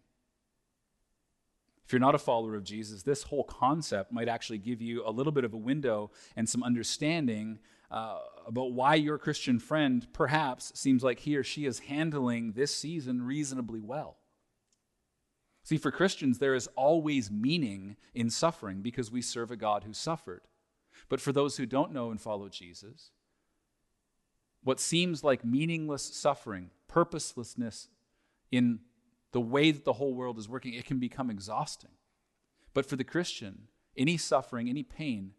If 1.86 1.94
you're 1.94 2.01
not 2.01 2.15
a 2.15 2.20
follower 2.20 2.56
of 2.56 2.65
Jesus, 2.65 3.03
this 3.03 3.24
whole 3.24 3.46
concept 3.46 4.12
might 4.12 4.27
actually 4.27 4.58
give 4.58 4.82
you 4.82 5.03
a 5.06 5.10
little 5.10 5.32
bit 5.32 5.46
of 5.46 5.53
a 5.53 5.58
window 5.58 6.12
and 6.36 6.48
some 6.50 6.62
understanding 6.62 7.60
uh, 7.89 8.20
about 8.46 8.74
why 8.74 8.96
your 8.96 9.17
Christian 9.17 9.60
friend 9.60 10.08
perhaps 10.13 10.72
seems 10.75 11.03
like 11.03 11.20
he 11.20 11.36
or 11.38 11.44
she 11.44 11.65
is 11.65 11.79
handling 11.79 12.53
this 12.53 12.75
season 12.75 13.22
reasonably 13.22 13.79
well. 13.79 14.17
See, 15.63 15.77
for 15.77 15.91
Christians, 15.91 16.39
there 16.39 16.56
is 16.56 16.70
always 16.75 17.29
meaning 17.29 17.98
in 18.13 18.29
suffering 18.29 18.82
because 18.82 19.12
we 19.12 19.22
serve 19.22 19.51
a 19.51 19.58
God 19.58 19.84
who 19.84 19.94
suffered. 19.94 20.41
But 21.10 21.22
for 21.22 21.32
those 21.32 21.58
who 21.58 21.65
don't 21.65 21.94
know 21.94 22.10
and 22.10 22.20
follow 22.20 22.50
Jesus, 22.50 23.12
what 24.63 24.79
seems 24.79 25.24
like 25.24 25.46
meaningless 25.46 26.03
suffering, 26.03 26.72
purposelessness 26.88 27.89
in 28.51 28.79
the 29.32 29.41
way 29.41 29.72
that 29.72 29.86
the 29.86 29.94
whole 29.94 30.13
world 30.13 30.38
is 30.38 30.50
working, 30.50 30.74
it 30.74 30.86
can 30.86 31.00
become 31.00 31.29
exhausting. 31.29 31.91
But 32.74 32.86
for 32.86 32.96
the 32.96 33.03
Christian, 33.03 33.67
any 33.96 34.17
suffering, 34.17 34.70
any 34.70 34.84
pain 34.84 35.32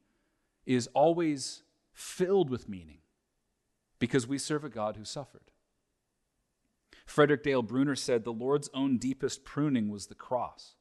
is 0.66 0.88
always 0.88 1.62
filled 1.98 2.48
with 2.48 2.68
meaning 2.68 3.00
because 3.98 4.24
we 4.24 4.38
serve 4.38 4.62
a 4.62 4.68
God 4.68 4.96
who 4.96 5.04
suffered. 5.04 5.50
Frederick 7.04 7.42
Dale 7.42 7.62
Bruner 7.62 7.96
said, 7.96 8.22
The 8.22 8.32
Lord's 8.32 8.70
own 8.72 8.98
deepest 8.98 9.44
pruning 9.44 9.88
was 9.88 10.06
the 10.06 10.14
cross. 10.14 10.76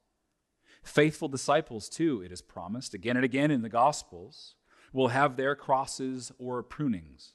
Faithful 0.84 1.28
disciples, 1.28 1.90
too, 1.90 2.22
it 2.22 2.32
is 2.32 2.42
promised 2.44 2.94
again 2.94 3.16
and 3.16 3.26
again 3.26 3.50
in 3.50 3.64
the 3.64 3.70
Gospels, 3.70 4.54
will 4.94 5.08
have 5.08 5.38
their 5.38 5.56
crosses 5.56 6.32
or 6.38 6.62
prunings. 6.62 7.34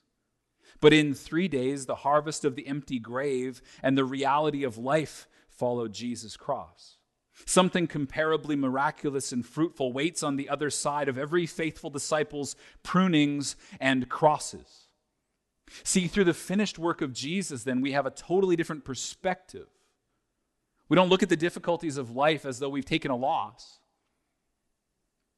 But 0.80 0.92
in 0.92 1.12
three 1.12 1.48
days, 1.48 1.86
the 1.86 1.96
harvest 1.96 2.44
of 2.44 2.54
the 2.54 2.68
empty 2.68 3.00
grave 3.00 3.60
and 3.82 3.98
the 3.98 4.04
reality 4.04 4.62
of 4.62 4.78
life 4.78 5.26
followed 5.48 5.92
Jesus' 5.92 6.36
cross. 6.36 6.98
Something 7.44 7.88
comparably 7.88 8.58
miraculous 8.58 9.32
and 9.32 9.44
fruitful 9.44 9.92
waits 9.92 10.22
on 10.22 10.36
the 10.36 10.48
other 10.48 10.70
side 10.70 11.08
of 11.08 11.18
every 11.18 11.46
faithful 11.46 11.90
disciple's 11.90 12.56
prunings 12.82 13.56
and 13.80 14.08
crosses. 14.08 14.86
See, 15.82 16.06
through 16.06 16.24
the 16.24 16.34
finished 16.34 16.78
work 16.78 17.00
of 17.00 17.12
Jesus, 17.12 17.64
then, 17.64 17.80
we 17.80 17.92
have 17.92 18.06
a 18.06 18.10
totally 18.10 18.56
different 18.56 18.84
perspective. 18.84 19.68
We 20.88 20.96
don't 20.96 21.08
look 21.08 21.22
at 21.22 21.30
the 21.30 21.36
difficulties 21.36 21.96
of 21.96 22.14
life 22.14 22.44
as 22.44 22.58
though 22.58 22.68
we've 22.68 22.84
taken 22.84 23.10
a 23.10 23.16
loss, 23.16 23.78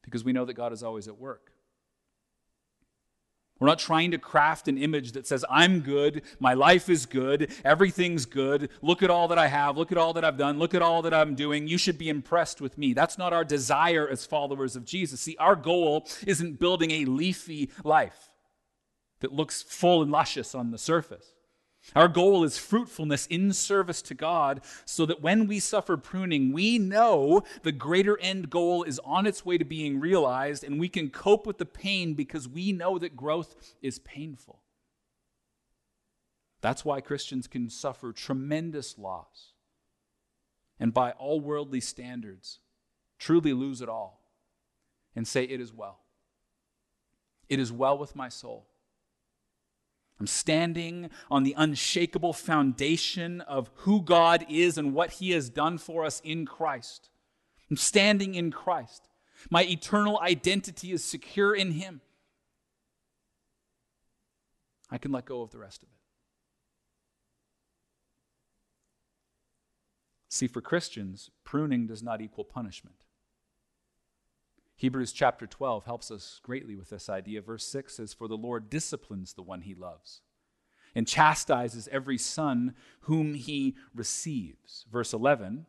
because 0.03 0.23
we 0.23 0.33
know 0.33 0.45
that 0.45 0.53
God 0.53 0.73
is 0.73 0.83
always 0.83 1.07
at 1.07 1.17
work. 1.17 1.51
We're 3.59 3.67
not 3.67 3.79
trying 3.79 4.11
to 4.11 4.17
craft 4.17 4.67
an 4.67 4.77
image 4.77 5.13
that 5.13 5.25
says, 5.25 5.45
I'm 5.49 5.79
good, 5.79 6.23
my 6.39 6.53
life 6.53 6.89
is 6.89 7.05
good, 7.05 7.53
everything's 7.63 8.25
good, 8.25 8.69
look 8.81 9.01
at 9.01 9.09
all 9.09 9.29
that 9.29 9.37
I 9.37 9.47
have, 9.47 9.77
look 9.77 9.93
at 9.93 9.97
all 9.97 10.11
that 10.13 10.25
I've 10.25 10.37
done, 10.37 10.59
look 10.59 10.73
at 10.73 10.81
all 10.81 11.01
that 11.03 11.13
I'm 11.13 11.35
doing, 11.35 11.67
you 11.67 11.77
should 11.77 11.97
be 11.97 12.09
impressed 12.09 12.59
with 12.59 12.77
me. 12.77 12.93
That's 12.93 13.17
not 13.17 13.31
our 13.31 13.45
desire 13.45 14.07
as 14.09 14.25
followers 14.25 14.75
of 14.75 14.83
Jesus. 14.83 15.21
See, 15.21 15.37
our 15.39 15.55
goal 15.55 16.05
isn't 16.27 16.59
building 16.59 16.91
a 16.91 17.05
leafy 17.05 17.69
life 17.85 18.31
that 19.21 19.31
looks 19.31 19.61
full 19.61 20.01
and 20.01 20.11
luscious 20.11 20.53
on 20.53 20.71
the 20.71 20.77
surface. 20.77 21.34
Our 21.93 22.07
goal 22.07 22.43
is 22.43 22.57
fruitfulness 22.57 23.27
in 23.27 23.53
service 23.53 24.01
to 24.03 24.13
God 24.13 24.61
so 24.85 25.05
that 25.05 25.21
when 25.21 25.47
we 25.47 25.59
suffer 25.59 25.97
pruning, 25.97 26.51
we 26.51 26.79
know 26.79 27.43
the 27.63 27.71
greater 27.71 28.19
end 28.19 28.49
goal 28.49 28.83
is 28.83 28.99
on 29.05 29.27
its 29.27 29.45
way 29.45 29.57
to 29.57 29.65
being 29.65 29.99
realized 29.99 30.63
and 30.63 30.79
we 30.79 30.89
can 30.89 31.09
cope 31.09 31.45
with 31.45 31.57
the 31.57 31.65
pain 31.65 32.13
because 32.13 32.49
we 32.49 32.71
know 32.71 32.97
that 32.97 33.15
growth 33.15 33.55
is 33.81 33.99
painful. 33.99 34.61
That's 36.61 36.83
why 36.83 37.01
Christians 37.01 37.47
can 37.47 37.69
suffer 37.69 38.11
tremendous 38.11 38.97
loss 38.97 39.53
and, 40.79 40.93
by 40.93 41.11
all 41.11 41.39
worldly 41.39 41.81
standards, 41.81 42.59
truly 43.19 43.53
lose 43.53 43.81
it 43.81 43.89
all 43.89 44.21
and 45.15 45.27
say, 45.27 45.43
It 45.43 45.61
is 45.61 45.71
well. 45.71 45.99
It 47.47 47.59
is 47.59 47.71
well 47.71 47.97
with 47.97 48.15
my 48.15 48.29
soul. 48.29 48.67
I'm 50.19 50.27
standing 50.27 51.09
on 51.29 51.43
the 51.43 51.55
unshakable 51.57 52.33
foundation 52.33 53.41
of 53.41 53.69
who 53.75 54.01
God 54.01 54.45
is 54.49 54.77
and 54.77 54.93
what 54.93 55.11
He 55.11 55.31
has 55.31 55.49
done 55.49 55.77
for 55.77 56.05
us 56.05 56.21
in 56.23 56.45
Christ. 56.45 57.09
I'm 57.69 57.77
standing 57.77 58.35
in 58.35 58.51
Christ. 58.51 59.09
My 59.49 59.63
eternal 59.63 60.19
identity 60.21 60.91
is 60.91 61.03
secure 61.03 61.53
in 61.53 61.71
Him. 61.71 62.01
I 64.89 64.97
can 64.97 65.11
let 65.11 65.25
go 65.25 65.41
of 65.41 65.51
the 65.51 65.57
rest 65.57 65.83
of 65.83 65.89
it. 65.89 65.95
See, 70.29 70.47
for 70.47 70.61
Christians, 70.61 71.29
pruning 71.43 71.87
does 71.87 72.03
not 72.03 72.21
equal 72.21 72.43
punishment. 72.43 73.04
Hebrews 74.77 75.13
chapter 75.13 75.47
12 75.47 75.85
helps 75.85 76.11
us 76.11 76.39
greatly 76.43 76.75
with 76.75 76.89
this 76.89 77.09
idea. 77.09 77.41
Verse 77.41 77.65
6 77.65 77.95
says, 77.95 78.13
For 78.13 78.27
the 78.27 78.37
Lord 78.37 78.69
disciplines 78.69 79.33
the 79.33 79.41
one 79.41 79.61
he 79.61 79.73
loves 79.73 80.21
and 80.95 81.07
chastises 81.07 81.89
every 81.91 82.17
son 82.17 82.73
whom 83.01 83.33
he 83.33 83.75
receives. 83.93 84.85
Verse 84.91 85.13
11 85.13 85.65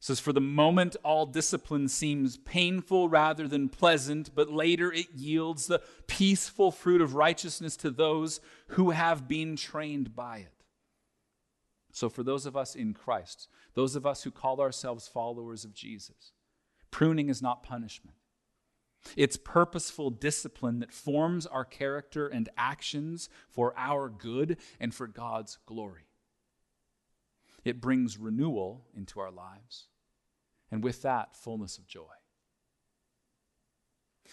says, 0.00 0.18
For 0.18 0.32
the 0.32 0.40
moment 0.40 0.96
all 1.04 1.24
discipline 1.24 1.88
seems 1.88 2.36
painful 2.36 3.08
rather 3.08 3.46
than 3.46 3.68
pleasant, 3.68 4.34
but 4.34 4.50
later 4.50 4.92
it 4.92 5.10
yields 5.14 5.66
the 5.66 5.80
peaceful 6.08 6.72
fruit 6.72 7.00
of 7.00 7.14
righteousness 7.14 7.76
to 7.78 7.90
those 7.90 8.40
who 8.68 8.90
have 8.90 9.28
been 9.28 9.56
trained 9.56 10.16
by 10.16 10.38
it. 10.38 10.64
So, 11.92 12.08
for 12.08 12.22
those 12.22 12.46
of 12.46 12.56
us 12.56 12.74
in 12.74 12.94
Christ, 12.94 13.48
those 13.74 13.96
of 13.96 14.06
us 14.06 14.22
who 14.22 14.30
call 14.30 14.60
ourselves 14.60 15.08
followers 15.08 15.64
of 15.64 15.74
Jesus, 15.74 16.32
pruning 16.90 17.28
is 17.28 17.42
not 17.42 17.62
punishment. 17.62 18.16
It's 19.16 19.36
purposeful 19.36 20.10
discipline 20.10 20.80
that 20.80 20.92
forms 20.92 21.46
our 21.46 21.64
character 21.64 22.28
and 22.28 22.48
actions 22.56 23.28
for 23.48 23.74
our 23.76 24.08
good 24.08 24.58
and 24.78 24.94
for 24.94 25.06
God's 25.06 25.58
glory. 25.66 26.06
It 27.64 27.80
brings 27.80 28.18
renewal 28.18 28.86
into 28.94 29.20
our 29.20 29.30
lives, 29.30 29.88
and 30.70 30.82
with 30.82 31.02
that, 31.02 31.36
fullness 31.36 31.78
of 31.78 31.86
joy. 31.86 32.06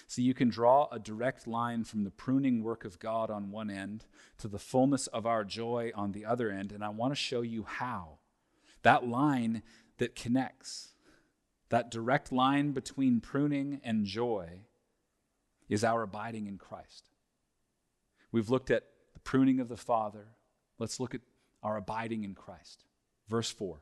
So 0.06 0.22
you 0.22 0.34
can 0.34 0.50
draw 0.50 0.88
a 0.92 1.00
direct 1.00 1.48
line 1.48 1.84
from 1.84 2.04
the 2.04 2.12
pruning 2.12 2.64
work 2.64 2.86
of 2.86 3.00
God 3.00 3.32
on 3.32 3.52
one 3.52 3.70
end 3.70 4.06
to 4.38 4.48
the 4.48 4.60
fullness 4.60 5.08
of 5.08 5.26
our 5.26 5.44
joy 5.44 5.92
on 5.96 6.12
the 6.12 6.26
other 6.26 6.52
end, 6.52 6.72
and 6.72 6.84
I 6.84 6.90
want 6.90 7.12
to 7.12 7.16
show 7.16 7.42
you 7.42 7.64
how. 7.64 8.20
That 8.84 9.08
line 9.08 9.64
that 9.98 10.16
connects 10.16 10.94
that 11.70 11.92
direct 11.92 12.32
line 12.32 12.72
between 12.72 13.20
pruning 13.20 13.82
and 13.84 14.06
joy 14.06 14.62
is 15.70 15.84
our 15.84 16.04
abiding 16.04 16.48
in 16.48 16.58
Christ. 16.58 17.10
We've 18.32 18.50
looked 18.50 18.72
at 18.72 18.84
the 19.14 19.20
pruning 19.20 19.60
of 19.60 19.68
the 19.68 19.78
Father. 19.78 20.28
Let's 20.80 21.00
look 21.00 21.14
at 21.14 21.22
our 21.64 21.78
abiding 21.78 22.24
in 22.24 22.36
Christ. 22.36 22.86
Verse 23.28 23.52
4 23.52 23.82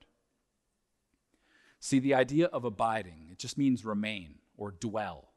See, 1.81 1.97
the 1.97 2.13
idea 2.13 2.45
of 2.45 2.63
abiding, 2.63 3.27
it 3.31 3.39
just 3.39 3.57
means 3.57 3.83
remain 3.83 4.35
or 4.55 4.71
dwell. 4.71 5.29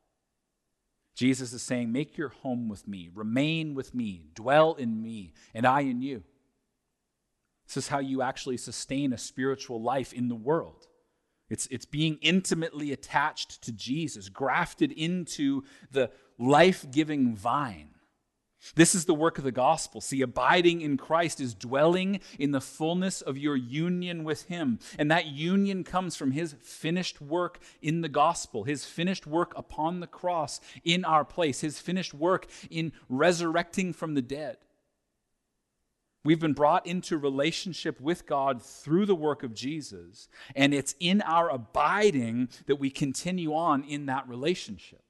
Jesus 1.15 1.55
is 1.55 1.63
saying, 1.63 1.91
Make 1.91 2.19
your 2.19 2.29
home 2.29 2.69
with 2.69 2.87
me, 2.87 3.09
remain 3.13 3.75
with 3.75 3.95
me, 3.95 4.27
dwell 4.35 4.75
in 4.75 5.03
me, 5.03 5.33
and 5.55 5.67
I 5.67 5.81
in 5.81 6.03
you. 6.03 6.23
This 7.67 7.79
is 7.79 7.89
how 7.89 7.99
you 7.99 8.21
actually 8.21 8.59
sustain 8.59 9.15
a 9.15 9.19
spiritual 9.19 9.81
life 9.81 10.13
in 10.13 10.29
the 10.29 10.35
world. 10.35 10.87
It's, 11.49 11.67
it's 11.71 11.87
being 11.87 12.19
intimately 12.21 12.93
attached 12.93 13.63
to 13.63 13.73
Jesus, 13.73 14.29
grafted 14.29 14.93
into 14.93 15.63
the 15.91 16.11
life 16.39 16.85
giving 16.91 17.35
vine. 17.35 17.94
This 18.75 18.95
is 18.95 19.05
the 19.05 19.15
work 19.15 19.39
of 19.39 19.45
the 19.45 19.53
gospel. 19.53 20.01
See, 20.01 20.23
abiding 20.23 20.81
in 20.81 20.97
Christ 20.97 21.41
is 21.41 21.55
dwelling 21.55 22.21
in 22.39 22.53
the 22.53 22.61
fullness 22.61 23.21
of 23.21 23.39
your 23.39 23.57
union 23.57 24.25
with 24.25 24.45
Him. 24.45 24.79
And 24.99 25.11
that 25.11 25.27
union 25.27 25.85
comes 25.85 26.17
from 26.17 26.33
His 26.33 26.55
finished 26.61 27.21
work 27.21 27.61
in 27.83 28.01
the 28.01 28.09
gospel, 28.09 28.65
His 28.65 28.85
finished 28.85 29.27
work 29.27 29.53
upon 29.57 30.01
the 30.01 30.07
cross 30.07 30.61
in 30.83 31.05
our 31.05 31.25
place, 31.25 31.61
His 31.61 31.79
finished 31.79 32.15
work 32.15 32.47
in 32.71 32.93
resurrecting 33.09 33.93
from 33.93 34.15
the 34.15 34.23
dead. 34.23 34.57
We've 36.25 36.41
been 36.41 36.55
brought 36.55 36.87
into 36.87 37.19
relationship 37.19 38.01
with 38.01 38.27
God 38.27 38.63
through 38.63 39.05
the 39.05 39.15
work 39.15 39.43
of 39.43 39.53
Jesus, 39.53 40.29
and 40.57 40.73
it's 40.73 40.95
in 40.99 41.21
our 41.21 41.51
abiding 41.51 42.49
that 42.67 42.77
we 42.77 42.89
continue 42.89 43.55
on 43.55 43.85
in 43.85 44.07
that 44.07 44.27
relationship. 44.27 45.04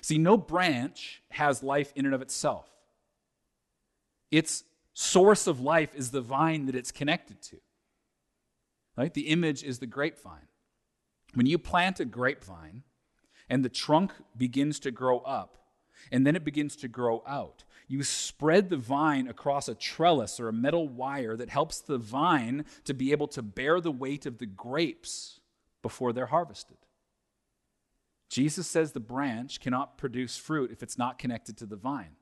See, 0.00 0.18
no 0.18 0.36
branch 0.36 1.22
has 1.30 1.62
life 1.62 1.92
in 1.94 2.06
and 2.06 2.14
of 2.14 2.22
itself. 2.22 2.68
Its 4.30 4.64
source 4.94 5.46
of 5.46 5.60
life 5.60 5.94
is 5.94 6.10
the 6.10 6.20
vine 6.20 6.66
that 6.66 6.74
it's 6.74 6.92
connected 6.92 7.42
to. 7.42 7.56
Right? 8.96 9.12
The 9.12 9.28
image 9.28 9.62
is 9.62 9.78
the 9.78 9.86
grapevine. 9.86 10.48
When 11.34 11.46
you 11.46 11.58
plant 11.58 12.00
a 12.00 12.04
grapevine 12.04 12.82
and 13.48 13.64
the 13.64 13.68
trunk 13.68 14.12
begins 14.36 14.78
to 14.80 14.90
grow 14.90 15.18
up, 15.18 15.58
and 16.10 16.26
then 16.26 16.36
it 16.36 16.44
begins 16.44 16.76
to 16.76 16.88
grow 16.88 17.22
out, 17.26 17.64
you 17.86 18.02
spread 18.02 18.70
the 18.70 18.76
vine 18.76 19.28
across 19.28 19.68
a 19.68 19.74
trellis 19.74 20.40
or 20.40 20.48
a 20.48 20.52
metal 20.52 20.88
wire 20.88 21.36
that 21.36 21.50
helps 21.50 21.80
the 21.80 21.98
vine 21.98 22.64
to 22.84 22.94
be 22.94 23.12
able 23.12 23.28
to 23.28 23.42
bear 23.42 23.80
the 23.80 23.90
weight 23.90 24.26
of 24.26 24.38
the 24.38 24.46
grapes 24.46 25.40
before 25.82 26.12
they're 26.12 26.26
harvested. 26.26 26.78
Jesus 28.32 28.66
says 28.66 28.92
the 28.92 28.98
branch 28.98 29.60
cannot 29.60 29.98
produce 29.98 30.38
fruit 30.38 30.70
if 30.72 30.82
it's 30.82 30.96
not 30.96 31.18
connected 31.18 31.54
to 31.58 31.66
the 31.66 31.76
vine. 31.76 32.16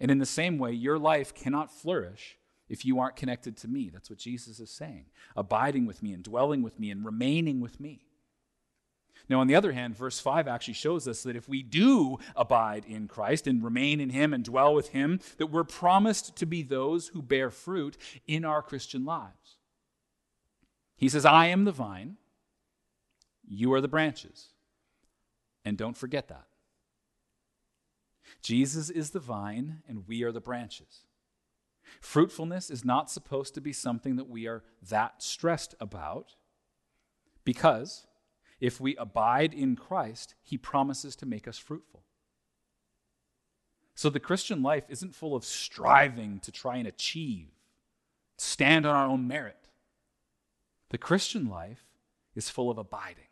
And 0.00 0.10
in 0.10 0.18
the 0.18 0.26
same 0.26 0.58
way, 0.58 0.72
your 0.72 0.98
life 0.98 1.32
cannot 1.32 1.70
flourish 1.70 2.36
if 2.68 2.84
you 2.84 2.98
aren't 2.98 3.14
connected 3.14 3.56
to 3.58 3.68
me. 3.68 3.90
That's 3.90 4.10
what 4.10 4.18
Jesus 4.18 4.58
is 4.58 4.72
saying 4.72 5.04
abiding 5.36 5.86
with 5.86 6.02
me 6.02 6.12
and 6.12 6.24
dwelling 6.24 6.62
with 6.62 6.80
me 6.80 6.90
and 6.90 7.04
remaining 7.04 7.60
with 7.60 7.78
me. 7.78 8.06
Now, 9.28 9.38
on 9.38 9.46
the 9.46 9.54
other 9.54 9.70
hand, 9.70 9.96
verse 9.96 10.18
5 10.18 10.48
actually 10.48 10.74
shows 10.74 11.06
us 11.06 11.22
that 11.22 11.36
if 11.36 11.48
we 11.48 11.62
do 11.62 12.18
abide 12.34 12.84
in 12.86 13.06
Christ 13.06 13.46
and 13.46 13.62
remain 13.62 14.00
in 14.00 14.10
Him 14.10 14.34
and 14.34 14.42
dwell 14.42 14.74
with 14.74 14.88
Him, 14.88 15.20
that 15.38 15.46
we're 15.46 15.62
promised 15.62 16.34
to 16.34 16.44
be 16.44 16.64
those 16.64 17.08
who 17.08 17.22
bear 17.22 17.52
fruit 17.52 17.96
in 18.26 18.44
our 18.44 18.62
Christian 18.62 19.04
lives. 19.04 19.58
He 20.96 21.08
says, 21.08 21.24
I 21.24 21.46
am 21.46 21.66
the 21.66 21.72
vine, 21.72 22.16
you 23.46 23.72
are 23.72 23.80
the 23.80 23.86
branches. 23.86 24.48
And 25.66 25.76
don't 25.76 25.96
forget 25.96 26.28
that. 26.28 26.46
Jesus 28.40 28.88
is 28.88 29.10
the 29.10 29.18
vine, 29.18 29.82
and 29.88 30.06
we 30.06 30.22
are 30.22 30.30
the 30.30 30.40
branches. 30.40 31.06
Fruitfulness 32.00 32.70
is 32.70 32.84
not 32.84 33.10
supposed 33.10 33.52
to 33.54 33.60
be 33.60 33.72
something 33.72 34.14
that 34.14 34.28
we 34.28 34.46
are 34.46 34.62
that 34.88 35.22
stressed 35.22 35.74
about 35.80 36.36
because 37.44 38.06
if 38.60 38.80
we 38.80 38.96
abide 38.96 39.52
in 39.52 39.74
Christ, 39.76 40.34
he 40.42 40.56
promises 40.56 41.16
to 41.16 41.26
make 41.26 41.48
us 41.48 41.58
fruitful. 41.58 42.02
So 43.94 44.08
the 44.08 44.20
Christian 44.20 44.62
life 44.62 44.84
isn't 44.88 45.14
full 45.14 45.34
of 45.34 45.44
striving 45.44 46.38
to 46.40 46.52
try 46.52 46.76
and 46.76 46.86
achieve, 46.86 47.48
stand 48.36 48.86
on 48.86 48.94
our 48.94 49.06
own 49.06 49.26
merit. 49.26 49.68
The 50.90 50.98
Christian 50.98 51.48
life 51.48 51.84
is 52.36 52.50
full 52.50 52.70
of 52.70 52.78
abiding. 52.78 53.25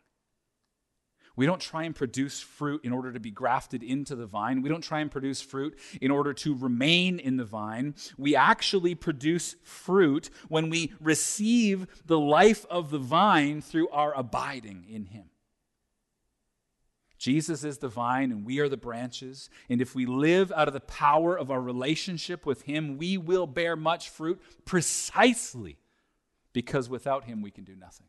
We 1.35 1.45
don't 1.45 1.59
try 1.59 1.83
and 1.83 1.95
produce 1.95 2.39
fruit 2.39 2.81
in 2.83 2.93
order 2.93 3.11
to 3.11 3.19
be 3.19 3.31
grafted 3.31 3.83
into 3.83 4.15
the 4.15 4.25
vine. 4.25 4.61
We 4.61 4.69
don't 4.69 4.83
try 4.83 5.01
and 5.01 5.11
produce 5.11 5.41
fruit 5.41 5.77
in 6.01 6.09
order 6.11 6.33
to 6.33 6.55
remain 6.55 7.19
in 7.19 7.37
the 7.37 7.43
vine. 7.43 7.95
We 8.17 8.35
actually 8.35 8.95
produce 8.95 9.55
fruit 9.63 10.29
when 10.47 10.69
we 10.69 10.93
receive 11.01 11.87
the 12.05 12.19
life 12.19 12.65
of 12.69 12.89
the 12.89 12.99
vine 12.99 13.61
through 13.61 13.89
our 13.89 14.13
abiding 14.15 14.85
in 14.89 15.05
Him. 15.05 15.25
Jesus 17.17 17.63
is 17.63 17.79
the 17.79 17.87
vine 17.87 18.31
and 18.31 18.45
we 18.45 18.59
are 18.59 18.69
the 18.69 18.77
branches. 18.77 19.49
And 19.69 19.81
if 19.81 19.95
we 19.95 20.05
live 20.05 20.51
out 20.51 20.67
of 20.67 20.73
the 20.73 20.79
power 20.79 21.37
of 21.37 21.51
our 21.51 21.61
relationship 21.61 22.45
with 22.45 22.61
Him, 22.63 22.97
we 22.97 23.17
will 23.17 23.47
bear 23.47 23.75
much 23.75 24.09
fruit 24.09 24.41
precisely 24.63 25.79
because 26.53 26.87
without 26.87 27.25
Him 27.25 27.41
we 27.41 27.51
can 27.51 27.63
do 27.63 27.75
nothing. 27.75 28.07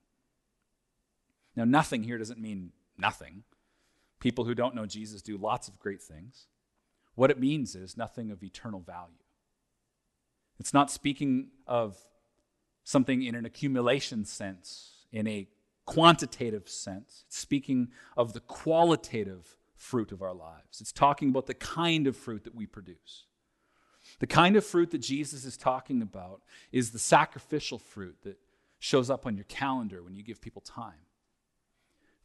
Now, 1.56 1.64
nothing 1.64 2.02
here 2.02 2.18
doesn't 2.18 2.38
mean 2.38 2.73
nothing. 2.99 3.45
People 4.21 4.45
who 4.45 4.55
don't 4.55 4.75
know 4.75 4.87
Jesus 4.87 5.23
do 5.23 5.37
lots 5.37 5.69
of 5.69 5.79
great 5.79 6.03
things. 6.03 6.47
What 7.15 7.31
it 7.31 7.41
means 7.41 7.75
is 7.75 7.97
nothing 7.97 8.31
of 8.31 8.43
eternal 8.43 8.81
value. 8.81 9.15
It's 10.59 10.75
not 10.75 10.91
speaking 10.91 11.49
of 11.67 11.99
something 12.85 13.23
in 13.23 13.35
an 13.35 13.44
accumulation 13.44 14.25
sense, 14.25 15.07
in 15.12 15.27
a 15.27 15.49
quantitative 15.85 16.68
sense. 16.68 17.25
It's 17.27 17.38
speaking 17.38 17.88
of 18.16 18.33
the 18.33 18.40
qualitative 18.40 19.57
fruit 19.75 20.12
of 20.12 20.23
our 20.23 20.35
lives. 20.35 20.81
It's 20.81 20.92
talking 20.92 21.31
about 21.31 21.47
the 21.47 21.55
kind 21.55 22.07
of 22.07 22.16
fruit 22.16 22.44
that 22.44 22.55
we 22.55 22.66
produce. 22.66 23.27
The 24.18 24.27
kind 24.27 24.57
of 24.57 24.64
fruit 24.64 24.90
that 24.92 24.99
Jesus 24.99 25.44
is 25.44 25.57
talking 25.57 26.01
about 26.01 26.42
is 26.73 26.90
the 26.90 26.99
sacrificial 26.99 27.79
fruit 27.79 28.16
that 28.23 28.38
shows 28.79 29.11
up 29.11 29.27
on 29.27 29.37
your 29.37 29.44
calendar 29.44 30.03
when 30.03 30.14
you 30.14 30.23
give 30.23 30.40
people 30.40 30.62
time. 30.62 31.06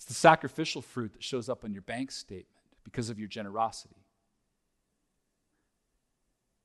It's 0.01 0.07
the 0.07 0.15
sacrificial 0.15 0.81
fruit 0.81 1.13
that 1.13 1.21
shows 1.21 1.47
up 1.47 1.63
on 1.63 1.73
your 1.73 1.83
bank 1.83 2.09
statement 2.09 2.47
because 2.83 3.11
of 3.11 3.19
your 3.19 3.27
generosity. 3.27 4.03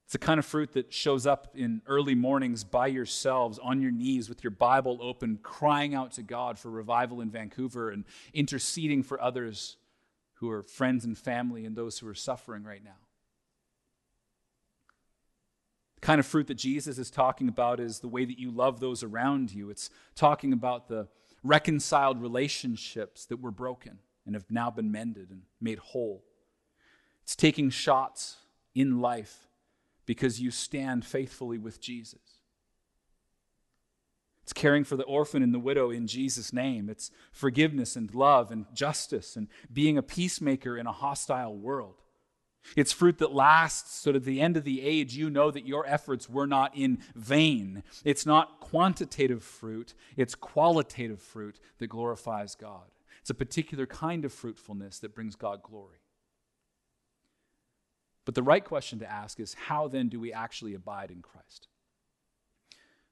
It's 0.04 0.14
the 0.14 0.18
kind 0.18 0.38
of 0.38 0.46
fruit 0.46 0.72
that 0.72 0.90
shows 0.90 1.26
up 1.26 1.48
in 1.54 1.82
early 1.86 2.14
mornings 2.14 2.64
by 2.64 2.86
yourselves, 2.86 3.58
on 3.58 3.82
your 3.82 3.90
knees, 3.90 4.30
with 4.30 4.42
your 4.42 4.52
Bible 4.52 4.98
open, 5.02 5.38
crying 5.42 5.94
out 5.94 6.12
to 6.12 6.22
God 6.22 6.58
for 6.58 6.70
revival 6.70 7.20
in 7.20 7.28
Vancouver 7.28 7.90
and 7.90 8.04
interceding 8.32 9.02
for 9.02 9.20
others 9.20 9.76
who 10.36 10.48
are 10.48 10.62
friends 10.62 11.04
and 11.04 11.18
family 11.18 11.66
and 11.66 11.76
those 11.76 11.98
who 11.98 12.08
are 12.08 12.14
suffering 12.14 12.64
right 12.64 12.82
now. 12.82 12.96
The 15.96 16.06
kind 16.06 16.20
of 16.20 16.24
fruit 16.24 16.46
that 16.46 16.54
Jesus 16.54 16.96
is 16.96 17.10
talking 17.10 17.48
about 17.48 17.80
is 17.80 17.98
the 17.98 18.08
way 18.08 18.24
that 18.24 18.38
you 18.38 18.50
love 18.50 18.80
those 18.80 19.02
around 19.02 19.52
you. 19.52 19.68
It's 19.68 19.90
talking 20.14 20.54
about 20.54 20.88
the 20.88 21.08
reconciled 21.46 22.20
relationships 22.20 23.24
that 23.26 23.40
were 23.40 23.50
broken 23.50 23.98
and 24.24 24.34
have 24.34 24.50
now 24.50 24.70
been 24.70 24.90
mended 24.90 25.30
and 25.30 25.42
made 25.60 25.78
whole. 25.78 26.24
It's 27.22 27.36
taking 27.36 27.70
shots 27.70 28.36
in 28.74 29.00
life 29.00 29.48
because 30.04 30.40
you 30.40 30.50
stand 30.50 31.04
faithfully 31.04 31.58
with 31.58 31.80
Jesus. 31.80 32.20
It's 34.42 34.52
caring 34.52 34.84
for 34.84 34.96
the 34.96 35.04
orphan 35.04 35.42
and 35.42 35.52
the 35.52 35.58
widow 35.58 35.90
in 35.90 36.06
Jesus' 36.06 36.52
name. 36.52 36.88
It's 36.88 37.10
forgiveness 37.32 37.96
and 37.96 38.14
love 38.14 38.52
and 38.52 38.66
justice 38.72 39.34
and 39.34 39.48
being 39.72 39.98
a 39.98 40.02
peacemaker 40.02 40.78
in 40.78 40.86
a 40.86 40.92
hostile 40.92 41.56
world. 41.56 42.02
It's 42.74 42.92
fruit 42.92 43.18
that 43.18 43.32
lasts 43.32 43.94
so 43.94 44.12
that 44.12 44.18
at 44.18 44.24
the 44.24 44.40
end 44.40 44.56
of 44.56 44.64
the 44.64 44.82
age, 44.82 45.14
you 45.14 45.30
know 45.30 45.50
that 45.50 45.66
your 45.66 45.86
efforts 45.86 46.28
were 46.28 46.46
not 46.46 46.76
in 46.76 46.98
vain. 47.14 47.82
It's 48.04 48.26
not 48.26 48.60
quantitative 48.60 49.44
fruit, 49.44 49.94
it's 50.16 50.34
qualitative 50.34 51.20
fruit 51.20 51.60
that 51.78 51.88
glorifies 51.88 52.54
God. 52.54 52.90
It's 53.20 53.30
a 53.30 53.34
particular 53.34 53.86
kind 53.86 54.24
of 54.24 54.32
fruitfulness 54.32 54.98
that 55.00 55.14
brings 55.14 55.36
God 55.36 55.62
glory. 55.62 55.98
But 58.24 58.34
the 58.34 58.42
right 58.42 58.64
question 58.64 58.98
to 58.98 59.10
ask 59.10 59.38
is 59.38 59.54
how 59.54 59.88
then 59.88 60.08
do 60.08 60.18
we 60.18 60.32
actually 60.32 60.74
abide 60.74 61.10
in 61.10 61.22
Christ? 61.22 61.68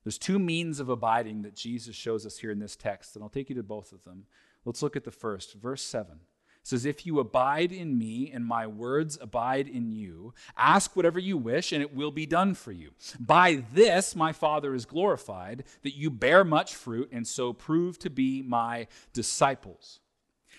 There's 0.03 0.19
two 0.19 0.39
means 0.39 0.81
of 0.81 0.89
abiding 0.89 1.43
that 1.43 1.55
Jesus 1.55 1.97
shows 1.97 2.27
us 2.27 2.39
here 2.39 2.51
in 2.51 2.59
this 2.59 2.77
text, 2.77 3.15
and 3.15 3.23
I'll 3.23 3.31
take 3.31 3.49
you 3.49 3.57
to 3.57 3.63
both 3.63 3.93
of 3.93 4.05
them. 4.05 4.27
Let's 4.65 4.83
look 4.83 4.97
at 4.97 5.05
the 5.05 5.11
first, 5.11 5.55
verse 5.55 5.83
7 5.83 6.21
says, 6.65 6.85
If 6.85 7.07
you 7.07 7.21
abide 7.21 7.71
in 7.71 7.97
me 7.97 8.33
and 8.33 8.45
my 8.45 8.67
words 8.67 9.17
abide 9.21 9.69
in 9.69 9.93
you, 9.93 10.35
ask 10.57 10.97
whatever 10.97 11.21
you 11.21 11.37
wish 11.37 11.71
and 11.71 11.81
it 11.81 11.95
will 11.95 12.11
be 12.11 12.27
done 12.27 12.55
for 12.55 12.73
you. 12.73 12.91
By 13.21 13.63
this 13.73 14.17
my 14.17 14.33
Father 14.33 14.75
is 14.75 14.87
glorified, 14.87 15.65
that 15.83 15.97
you 15.97 16.11
bear 16.11 16.43
much 16.43 16.75
fruit 16.75 17.11
and 17.13 17.29
so 17.29 17.53
prove 17.53 17.99
to 18.01 18.11
be 18.11 18.43
my 18.43 18.89
disciples. 19.13 20.01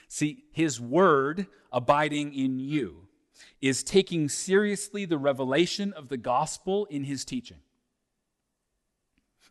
See, 0.07 0.45
his 0.51 0.79
word 0.79 1.47
abiding 1.71 2.33
in 2.33 2.59
you 2.59 3.07
is 3.59 3.83
taking 3.83 4.29
seriously 4.29 5.05
the 5.05 5.17
revelation 5.17 5.91
of 5.91 6.09
the 6.09 6.17
gospel 6.17 6.85
in 6.85 7.03
his 7.03 7.25
teaching. 7.25 7.57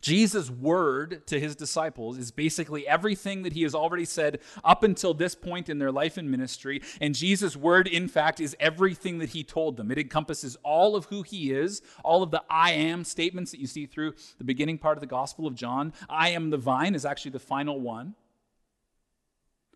Jesus' 0.05 0.51
word 0.51 1.25
to 1.25 1.39
his 1.39 1.55
disciples 1.55 2.19
is 2.19 2.29
basically 2.29 2.87
everything 2.87 3.41
that 3.41 3.53
he 3.53 3.63
has 3.63 3.73
already 3.73 4.05
said 4.05 4.39
up 4.63 4.83
until 4.83 5.15
this 5.15 5.33
point 5.33 5.67
in 5.67 5.79
their 5.79 5.91
life 5.91 6.17
and 6.17 6.29
ministry. 6.29 6.83
And 7.01 7.15
Jesus' 7.15 7.57
word, 7.57 7.87
in 7.87 8.07
fact, 8.07 8.39
is 8.39 8.55
everything 8.59 9.17
that 9.17 9.29
he 9.29 9.43
told 9.43 9.77
them. 9.77 9.89
It 9.89 9.97
encompasses 9.97 10.57
all 10.61 10.95
of 10.95 11.05
who 11.05 11.23
he 11.23 11.51
is, 11.51 11.81
all 12.03 12.21
of 12.21 12.29
the 12.29 12.43
I 12.51 12.73
am 12.73 13.03
statements 13.03 13.49
that 13.49 13.59
you 13.59 13.65
see 13.65 13.87
through 13.87 14.13
the 14.37 14.43
beginning 14.43 14.77
part 14.77 14.95
of 14.95 15.01
the 15.01 15.07
Gospel 15.07 15.47
of 15.47 15.55
John. 15.55 15.91
I 16.07 16.29
am 16.29 16.51
the 16.51 16.57
vine 16.57 16.93
is 16.93 17.03
actually 17.03 17.31
the 17.31 17.39
final 17.39 17.81
one. 17.81 18.13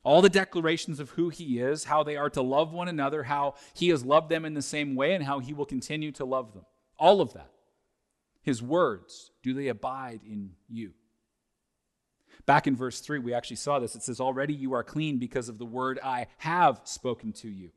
All 0.03 0.21
the 0.21 0.29
declarations 0.29 0.99
of 0.99 1.09
who 1.09 1.29
he 1.29 1.59
is, 1.59 1.85
how 1.85 2.03
they 2.03 2.17
are 2.17 2.29
to 2.29 2.43
love 2.43 2.71
one 2.71 2.87
another, 2.87 3.23
how 3.23 3.55
he 3.73 3.89
has 3.89 4.05
loved 4.05 4.29
them 4.29 4.45
in 4.45 4.53
the 4.53 4.61
same 4.61 4.93
way, 4.93 5.15
and 5.15 5.23
how 5.23 5.39
he 5.39 5.53
will 5.53 5.65
continue 5.65 6.11
to 6.11 6.23
love 6.23 6.53
them. 6.53 6.65
All 6.99 7.19
of 7.19 7.33
that. 7.33 7.49
His 8.49 8.63
words, 8.63 9.29
do 9.43 9.53
they 9.53 9.67
abide 9.67 10.21
in 10.27 10.53
you? 10.67 10.93
Back 12.47 12.65
in 12.65 12.75
verse 12.75 12.99
3, 12.99 13.19
we 13.19 13.31
actually 13.31 13.57
saw 13.57 13.77
this. 13.77 13.95
It 13.95 14.01
says, 14.01 14.19
Already 14.19 14.55
you 14.55 14.73
are 14.73 14.83
clean 14.83 15.19
because 15.19 15.49
of 15.49 15.59
the 15.59 15.67
word 15.67 15.99
I 16.03 16.25
have 16.39 16.81
spoken 16.83 17.31
to 17.33 17.47
you. 17.47 17.69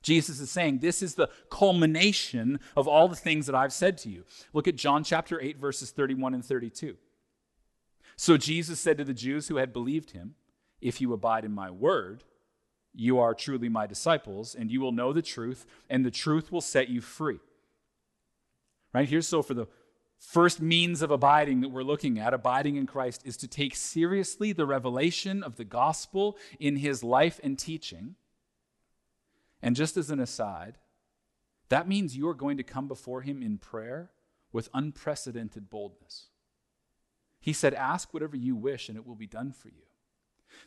Jesus 0.00 0.40
is 0.40 0.50
saying, 0.50 0.78
This 0.78 1.02
is 1.02 1.16
the 1.16 1.28
culmination 1.50 2.60
of 2.74 2.88
all 2.88 3.08
the 3.08 3.14
things 3.14 3.44
that 3.44 3.54
I've 3.54 3.74
said 3.74 3.98
to 3.98 4.08
you. 4.08 4.24
Look 4.54 4.66
at 4.68 4.76
John 4.76 5.04
chapter 5.04 5.38
8, 5.38 5.58
verses 5.58 5.90
31 5.90 6.32
and 6.32 6.42
32. 6.42 6.96
So 8.16 8.38
Jesus 8.38 8.80
said 8.80 8.96
to 8.96 9.04
the 9.04 9.12
Jews 9.12 9.48
who 9.48 9.56
had 9.56 9.74
believed 9.74 10.12
him, 10.12 10.34
If 10.80 10.98
you 11.02 11.12
abide 11.12 11.44
in 11.44 11.52
my 11.52 11.70
word, 11.70 12.24
you 12.94 13.18
are 13.18 13.34
truly 13.34 13.68
my 13.68 13.86
disciples, 13.86 14.54
and 14.54 14.70
you 14.70 14.80
will 14.80 14.92
know 14.92 15.12
the 15.12 15.20
truth, 15.20 15.66
and 15.90 16.06
the 16.06 16.10
truth 16.10 16.50
will 16.50 16.62
set 16.62 16.88
you 16.88 17.02
free. 17.02 17.40
Right? 18.92 19.08
Here's 19.08 19.28
so 19.28 19.42
for 19.42 19.54
the 19.54 19.68
first 20.18 20.60
means 20.60 21.02
of 21.02 21.10
abiding 21.10 21.60
that 21.62 21.70
we're 21.70 21.82
looking 21.82 22.18
at, 22.18 22.34
abiding 22.34 22.76
in 22.76 22.86
Christ, 22.86 23.22
is 23.24 23.36
to 23.38 23.48
take 23.48 23.74
seriously 23.74 24.52
the 24.52 24.66
revelation 24.66 25.42
of 25.42 25.56
the 25.56 25.64
gospel 25.64 26.36
in 26.60 26.76
his 26.76 27.02
life 27.02 27.40
and 27.42 27.58
teaching. 27.58 28.16
And 29.60 29.76
just 29.76 29.96
as 29.96 30.10
an 30.10 30.20
aside, 30.20 30.78
that 31.68 31.88
means 31.88 32.16
you 32.16 32.28
are 32.28 32.34
going 32.34 32.56
to 32.58 32.62
come 32.62 32.86
before 32.86 33.22
him 33.22 33.42
in 33.42 33.58
prayer 33.58 34.10
with 34.52 34.68
unprecedented 34.74 35.70
boldness. 35.70 36.28
He 37.40 37.52
said, 37.52 37.74
Ask 37.74 38.12
whatever 38.12 38.36
you 38.36 38.54
wish, 38.54 38.88
and 38.88 38.96
it 38.96 39.06
will 39.06 39.16
be 39.16 39.26
done 39.26 39.52
for 39.52 39.68
you. 39.68 39.86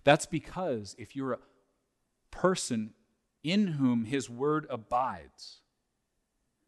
That's 0.04 0.26
because 0.26 0.96
if 0.98 1.16
you're 1.16 1.34
a 1.34 1.40
person 2.32 2.94
in 3.44 3.68
whom 3.68 4.06
his 4.06 4.30
word 4.30 4.66
abides, 4.70 5.62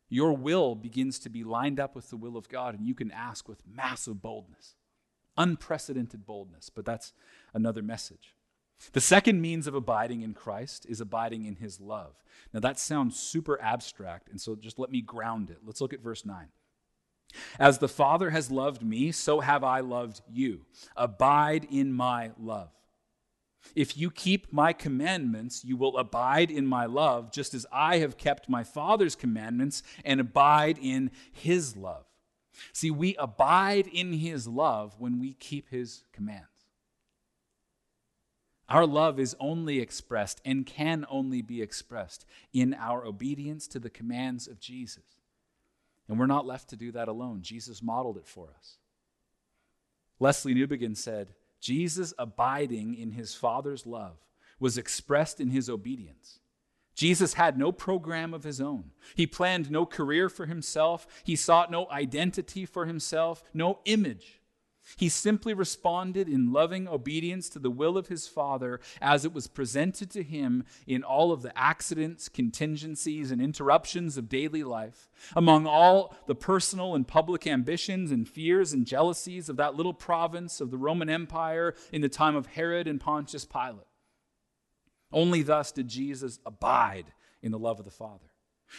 your 0.09 0.33
will 0.33 0.75
begins 0.75 1.19
to 1.19 1.29
be 1.29 1.43
lined 1.43 1.79
up 1.79 1.95
with 1.95 2.09
the 2.09 2.17
will 2.17 2.37
of 2.37 2.49
God, 2.49 2.77
and 2.77 2.87
you 2.87 2.95
can 2.95 3.11
ask 3.11 3.47
with 3.47 3.63
massive 3.67 4.21
boldness, 4.21 4.75
unprecedented 5.37 6.25
boldness. 6.25 6.69
But 6.69 6.85
that's 6.85 7.13
another 7.53 7.81
message. 7.81 8.33
The 8.93 9.01
second 9.01 9.41
means 9.41 9.67
of 9.67 9.73
abiding 9.73 10.21
in 10.21 10.33
Christ 10.33 10.85
is 10.87 11.01
abiding 11.01 11.45
in 11.45 11.55
his 11.55 11.79
love. 11.79 12.13
Now, 12.53 12.59
that 12.59 12.79
sounds 12.79 13.19
super 13.19 13.59
abstract, 13.61 14.29
and 14.29 14.39
so 14.39 14.55
just 14.55 14.77
let 14.79 14.91
me 14.91 15.01
ground 15.01 15.49
it. 15.49 15.59
Let's 15.65 15.81
look 15.81 15.93
at 15.93 16.03
verse 16.03 16.25
9. 16.25 16.47
As 17.59 17.79
the 17.79 17.89
Father 17.89 18.29
has 18.29 18.51
loved 18.51 18.83
me, 18.83 19.11
so 19.11 19.41
have 19.41 19.63
I 19.63 19.79
loved 19.81 20.21
you. 20.31 20.65
Abide 20.95 21.67
in 21.69 21.91
my 21.91 22.31
love. 22.39 22.69
If 23.75 23.97
you 23.97 24.09
keep 24.11 24.51
my 24.51 24.73
commandments, 24.73 25.63
you 25.63 25.77
will 25.77 25.97
abide 25.97 26.51
in 26.51 26.65
my 26.65 26.85
love, 26.85 27.31
just 27.31 27.53
as 27.53 27.65
I 27.71 27.97
have 27.97 28.17
kept 28.17 28.49
my 28.49 28.63
Father's 28.63 29.15
commandments 29.15 29.83
and 30.03 30.19
abide 30.19 30.77
in 30.81 31.11
his 31.31 31.75
love. 31.75 32.05
See, 32.73 32.91
we 32.91 33.15
abide 33.17 33.87
in 33.87 34.13
his 34.13 34.47
love 34.47 34.95
when 34.97 35.19
we 35.19 35.33
keep 35.33 35.69
his 35.69 36.03
commands. 36.11 36.47
Our 38.69 38.85
love 38.85 39.19
is 39.19 39.35
only 39.39 39.79
expressed 39.79 40.41
and 40.43 40.65
can 40.65 41.05
only 41.09 41.41
be 41.41 41.61
expressed 41.61 42.25
in 42.51 42.73
our 42.73 43.05
obedience 43.05 43.67
to 43.69 43.79
the 43.79 43.89
commands 43.89 44.47
of 44.47 44.59
Jesus. 44.59 45.03
And 46.09 46.19
we're 46.19 46.25
not 46.25 46.45
left 46.45 46.69
to 46.69 46.75
do 46.75 46.91
that 46.91 47.07
alone. 47.07 47.41
Jesus 47.41 47.81
modeled 47.81 48.17
it 48.17 48.27
for 48.27 48.49
us. 48.57 48.77
Lesslie 50.19 50.55
Newbigin 50.55 50.97
said, 50.97 51.33
Jesus 51.59 52.13
abiding 52.17 52.95
in 52.95 53.11
his 53.11 53.33
Father's 53.33 53.85
love 53.85 54.17
was 54.59 54.77
expressed 54.77 55.39
in 55.39 55.49
his 55.49 55.69
obedience. 55.69 56.39
Jesus 56.95 57.35
had 57.35 57.59
no 57.59 57.71
program 57.71 58.33
of 58.33 58.43
his 58.43 58.59
own. 58.59 58.91
He 59.15 59.27
planned 59.27 59.69
no 59.69 59.85
career 59.85 60.29
for 60.29 60.47
himself. 60.47 61.05
He 61.23 61.35
sought 61.35 61.69
no 61.69 61.87
identity 61.91 62.65
for 62.65 62.87
himself, 62.87 63.43
no 63.53 63.79
image. 63.85 64.41
He 64.95 65.09
simply 65.09 65.53
responded 65.53 66.29
in 66.29 66.53
loving 66.53 66.87
obedience 66.87 67.49
to 67.49 67.59
the 67.59 67.69
will 67.69 67.97
of 67.97 68.07
his 68.07 68.27
Father 68.27 68.79
as 69.01 69.25
it 69.25 69.33
was 69.33 69.47
presented 69.47 70.09
to 70.11 70.23
him 70.23 70.63
in 70.85 71.03
all 71.03 71.31
of 71.31 71.41
the 71.41 71.57
accidents, 71.57 72.29
contingencies, 72.29 73.29
and 73.29 73.41
interruptions 73.41 74.17
of 74.17 74.29
daily 74.29 74.63
life, 74.63 75.09
among 75.35 75.67
all 75.67 76.15
the 76.27 76.35
personal 76.35 76.95
and 76.95 77.07
public 77.07 77.45
ambitions 77.45 78.11
and 78.11 78.29
fears 78.29 78.71
and 78.71 78.85
jealousies 78.85 79.49
of 79.49 79.57
that 79.57 79.75
little 79.75 79.93
province 79.93 80.61
of 80.61 80.71
the 80.71 80.77
Roman 80.77 81.09
Empire 81.09 81.75
in 81.91 82.01
the 82.01 82.09
time 82.09 82.35
of 82.35 82.47
Herod 82.47 82.87
and 82.87 83.01
Pontius 83.01 83.45
Pilate. 83.45 83.87
Only 85.11 85.41
thus 85.41 85.71
did 85.71 85.87
Jesus 85.87 86.39
abide 86.45 87.13
in 87.41 87.51
the 87.51 87.59
love 87.59 87.79
of 87.79 87.85
the 87.85 87.91
Father. 87.91 88.31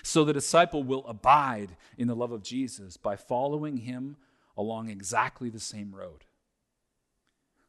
So 0.03 0.25
the 0.25 0.33
disciple 0.33 0.83
will 0.83 1.07
abide 1.07 1.77
in 1.97 2.09
the 2.09 2.16
love 2.16 2.33
of 2.33 2.42
Jesus 2.42 2.97
by 2.97 3.16
following 3.16 3.79
him 3.79 4.16
along 4.59 4.90
exactly 4.90 5.49
the 5.49 5.61
same 5.61 5.94
road. 5.94 6.25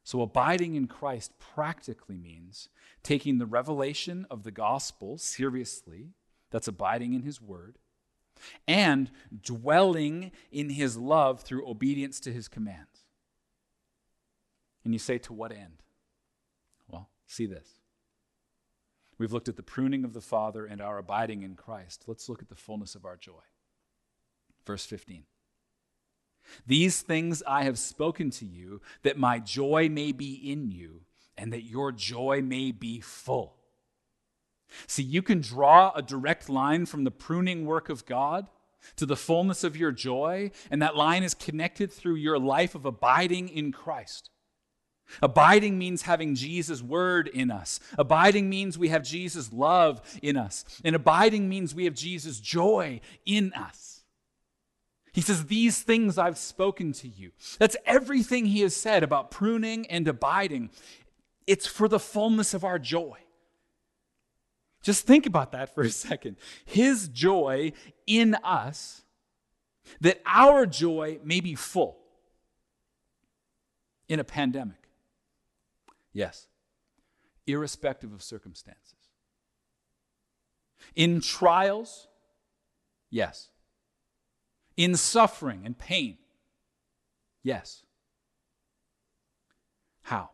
So, 0.02 0.22
abiding 0.22 0.74
in 0.74 0.88
Christ 0.88 1.32
practically 1.38 2.16
means 2.16 2.68
taking 3.04 3.38
the 3.38 3.46
revelation 3.46 4.26
of 4.28 4.42
the 4.42 4.50
gospel 4.50 5.16
seriously, 5.16 6.08
that's 6.50 6.66
abiding 6.66 7.14
in 7.14 7.22
his 7.22 7.40
word, 7.40 7.78
and 8.66 9.10
dwelling 9.42 10.32
in 10.50 10.70
his 10.70 10.96
love 10.96 11.42
through 11.42 11.68
obedience 11.68 12.18
to 12.20 12.32
his 12.32 12.48
commands. 12.48 13.04
And 14.84 14.92
you 14.92 14.98
say, 14.98 15.18
to 15.18 15.32
what 15.32 15.52
end? 15.52 15.82
Well, 16.88 17.08
see 17.26 17.46
this. 17.46 17.68
We've 19.18 19.32
looked 19.32 19.50
at 19.50 19.56
the 19.56 19.62
pruning 19.62 20.04
of 20.04 20.14
the 20.14 20.22
Father 20.22 20.64
and 20.64 20.80
our 20.80 20.96
abiding 20.96 21.42
in 21.42 21.54
Christ. 21.54 22.04
Let's 22.06 22.28
look 22.28 22.40
at 22.40 22.48
the 22.48 22.56
fullness 22.56 22.94
of 22.94 23.04
our 23.04 23.16
joy. 23.16 23.44
Verse 24.66 24.86
15. 24.86 25.24
These 26.66 27.02
things 27.02 27.42
I 27.46 27.64
have 27.64 27.78
spoken 27.78 28.30
to 28.30 28.46
you, 28.46 28.80
that 29.02 29.18
my 29.18 29.38
joy 29.38 29.88
may 29.88 30.12
be 30.12 30.34
in 30.34 30.70
you, 30.70 31.02
and 31.36 31.52
that 31.52 31.64
your 31.64 31.92
joy 31.92 32.42
may 32.42 32.72
be 32.72 33.00
full. 33.00 33.56
See, 34.86 35.02
you 35.02 35.22
can 35.22 35.40
draw 35.40 35.92
a 35.94 36.02
direct 36.02 36.48
line 36.48 36.86
from 36.86 37.04
the 37.04 37.10
pruning 37.10 37.66
work 37.66 37.88
of 37.88 38.06
God 38.06 38.48
to 38.96 39.06
the 39.06 39.16
fullness 39.16 39.64
of 39.64 39.76
your 39.76 39.92
joy, 39.92 40.50
and 40.70 40.80
that 40.80 40.96
line 40.96 41.22
is 41.22 41.34
connected 41.34 41.92
through 41.92 42.14
your 42.14 42.38
life 42.38 42.74
of 42.74 42.86
abiding 42.86 43.48
in 43.48 43.72
Christ. 43.72 44.30
Abiding 45.22 45.76
means 45.76 46.02
having 46.02 46.34
Jesus' 46.34 46.82
word 46.82 47.28
in 47.28 47.50
us. 47.50 47.80
Abiding 47.98 48.48
means 48.48 48.78
we 48.78 48.88
have 48.88 49.02
Jesus' 49.02 49.52
love 49.52 50.00
in 50.22 50.36
us. 50.36 50.64
And 50.84 50.94
abiding 50.94 51.48
means 51.48 51.74
we 51.74 51.84
have 51.84 51.94
Jesus' 51.94 52.38
joy 52.38 53.00
in 53.26 53.52
us. 53.54 53.99
He 55.12 55.20
says, 55.20 55.46
These 55.46 55.82
things 55.82 56.18
I've 56.18 56.38
spoken 56.38 56.92
to 56.94 57.08
you. 57.08 57.32
That's 57.58 57.76
everything 57.84 58.46
he 58.46 58.60
has 58.60 58.74
said 58.76 59.02
about 59.02 59.30
pruning 59.30 59.86
and 59.86 60.06
abiding. 60.06 60.70
It's 61.46 61.66
for 61.66 61.88
the 61.88 61.98
fullness 61.98 62.54
of 62.54 62.64
our 62.64 62.78
joy. 62.78 63.18
Just 64.82 65.06
think 65.06 65.26
about 65.26 65.52
that 65.52 65.74
for 65.74 65.82
a 65.82 65.90
second. 65.90 66.36
His 66.64 67.08
joy 67.08 67.72
in 68.06 68.34
us, 68.44 69.02
that 70.00 70.20
our 70.24 70.66
joy 70.66 71.18
may 71.24 71.40
be 71.40 71.54
full 71.54 71.98
in 74.08 74.20
a 74.20 74.24
pandemic. 74.24 74.88
Yes, 76.12 76.48
irrespective 77.46 78.12
of 78.12 78.22
circumstances. 78.22 78.94
In 80.96 81.20
trials, 81.20 82.08
yes 83.10 83.49
in 84.80 84.96
suffering 84.96 85.60
and 85.66 85.76
pain? 85.76 86.16
Yes. 87.42 87.84
How? 90.00 90.30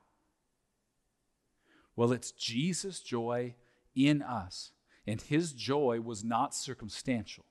Well, 1.97 2.13
it's 2.13 2.31
Jesus' 2.31 3.01
joy 3.01 3.57
in 3.97 4.23
us, 4.23 4.71
and 5.05 5.21
his 5.21 5.53
joy 5.53 6.01
was 6.01 6.23
not 6.23 6.55
circumstantial. 6.55 7.45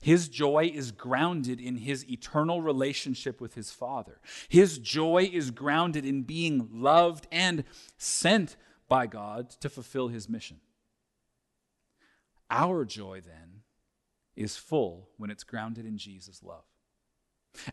His 0.00 0.30
joy 0.30 0.70
is 0.72 0.92
grounded 0.92 1.60
in 1.60 1.76
his 1.76 2.10
eternal 2.10 2.62
relationship 2.62 3.38
with 3.38 3.54
his 3.54 3.70
Father. 3.70 4.18
His 4.48 4.78
joy 4.78 5.28
is 5.30 5.50
grounded 5.50 6.06
in 6.06 6.22
being 6.22 6.70
loved 6.72 7.26
and 7.30 7.64
sent 7.98 8.56
by 8.88 9.06
God 9.06 9.50
to 9.60 9.68
fulfill 9.68 10.08
his 10.08 10.26
mission. 10.26 10.60
Our 12.50 12.86
joy, 12.86 13.20
then, 13.20 13.49
is 14.40 14.56
full 14.56 15.10
when 15.18 15.30
it's 15.30 15.44
grounded 15.44 15.84
in 15.84 15.98
Jesus' 15.98 16.42
love. 16.42 16.64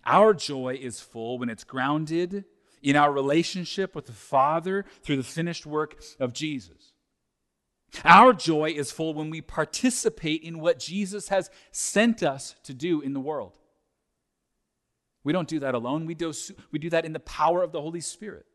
Our 0.05 0.33
joy 0.33 0.77
is 0.79 0.99
full 0.99 1.39
when 1.39 1.49
it's 1.49 1.63
grounded 1.63 2.43
in 2.83 2.97
our 2.97 3.11
relationship 3.11 3.95
with 3.95 4.05
the 4.05 4.11
Father 4.11 4.83
through 5.01 5.15
the 5.15 5.23
finished 5.23 5.65
work 5.65 6.01
of 6.19 6.33
Jesus. 6.33 6.91
Our 8.03 8.33
joy 8.33 8.73
is 8.75 8.91
full 8.91 9.13
when 9.13 9.29
we 9.29 9.39
participate 9.39 10.43
in 10.43 10.59
what 10.59 10.77
Jesus 10.77 11.29
has 11.29 11.49
sent 11.71 12.21
us 12.21 12.55
to 12.63 12.73
do 12.73 12.99
in 12.99 13.13
the 13.13 13.19
world. 13.21 13.53
We 15.23 15.31
don't 15.31 15.47
do 15.47 15.59
that 15.59 15.73
alone, 15.73 16.05
we 16.05 16.15
do, 16.15 16.33
we 16.71 16.79
do 16.79 16.89
that 16.89 17.05
in 17.05 17.13
the 17.13 17.19
power 17.19 17.63
of 17.63 17.71
the 17.71 17.81
Holy 17.81 18.01
Spirit. 18.01 18.45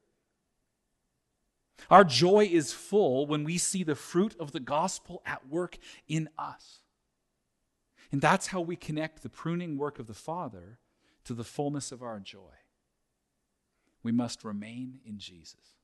Our 1.91 2.05
joy 2.05 2.49
is 2.51 2.75
full 2.75 3.27
when 3.27 3.43
we 3.43 3.57
see 3.57 3.85
the 3.85 3.95
fruit 3.95 4.37
of 4.39 4.53
the 4.53 4.61
gospel 4.61 5.23
at 5.25 5.49
work 5.49 5.79
in 6.09 6.29
us. 6.39 6.82
And 8.13 8.21
that's 8.21 8.49
how 8.49 8.61
we 8.61 8.77
connect 8.77 9.23
the 9.23 9.29
pruning 9.29 9.77
work 9.79 9.99
of 9.99 10.07
the 10.07 10.15
Father 10.15 10.79
to 11.25 11.35
the 11.35 11.45
fullness 11.45 11.91
of 11.91 12.03
our 12.03 12.21
joy. 12.21 12.55
We 14.03 14.13
must 14.13 14.45
remain 14.45 15.01
in 15.05 15.19
Jesus. 15.19 15.75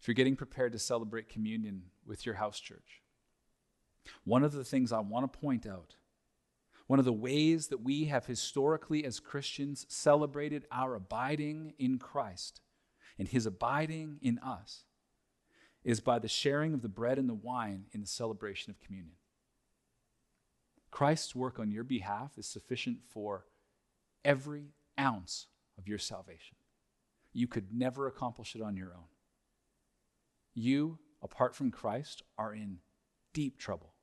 if 0.00 0.08
you're 0.08 0.14
getting 0.14 0.36
prepared 0.36 0.72
to 0.72 0.78
celebrate 0.78 1.28
communion 1.28 1.82
with 2.06 2.24
your 2.24 2.36
house 2.36 2.58
church, 2.58 3.02
one 4.24 4.42
of 4.42 4.52
the 4.52 4.64
things 4.64 4.92
I 4.92 5.00
want 5.00 5.30
to 5.30 5.38
point 5.38 5.66
out, 5.66 5.96
one 6.86 6.98
of 6.98 7.04
the 7.04 7.12
ways 7.12 7.68
that 7.68 7.82
we 7.82 8.06
have 8.06 8.24
historically 8.24 9.04
as 9.04 9.20
Christians 9.20 9.84
celebrated 9.88 10.64
our 10.72 10.94
abiding 10.94 11.74
in 11.78 11.98
Christ 11.98 12.62
and 13.18 13.28
his 13.28 13.44
abiding 13.44 14.18
in 14.22 14.38
us, 14.38 14.84
is 15.84 16.00
by 16.00 16.18
the 16.18 16.28
sharing 16.28 16.72
of 16.72 16.80
the 16.80 16.88
bread 16.88 17.18
and 17.18 17.28
the 17.28 17.34
wine 17.34 17.84
in 17.92 18.00
the 18.00 18.06
celebration 18.06 18.70
of 18.70 18.80
communion. 18.80 19.16
Christ's 20.90 21.34
work 21.34 21.58
on 21.58 21.70
your 21.70 21.84
behalf 21.84 22.36
is 22.36 22.46
sufficient 22.46 22.98
for 23.08 23.46
every 24.24 24.74
ounce 24.98 25.46
of 25.78 25.88
your 25.88 25.98
salvation. 25.98 26.56
You 27.32 27.46
could 27.46 27.72
never 27.72 28.06
accomplish 28.06 28.56
it 28.56 28.62
on 28.62 28.76
your 28.76 28.88
own. 28.88 29.08
You, 30.54 30.98
apart 31.22 31.54
from 31.54 31.70
Christ, 31.70 32.22
are 32.36 32.52
in 32.52 32.78
deep 33.32 33.58
trouble. 33.58 33.94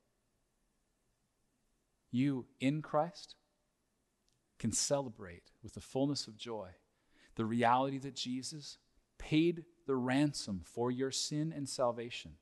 You, 2.10 2.46
in 2.58 2.80
Christ, 2.80 3.34
can 4.58 4.72
celebrate 4.72 5.50
with 5.62 5.74
the 5.74 5.80
fullness 5.80 6.26
of 6.26 6.36
joy 6.36 6.70
the 7.36 7.44
reality 7.44 7.98
that 7.98 8.16
Jesus 8.16 8.78
paid 9.18 9.64
the 9.86 9.94
ransom 9.94 10.62
for 10.64 10.90
your 10.90 11.12
sin 11.12 11.52
and 11.54 11.68
salvation, 11.68 12.32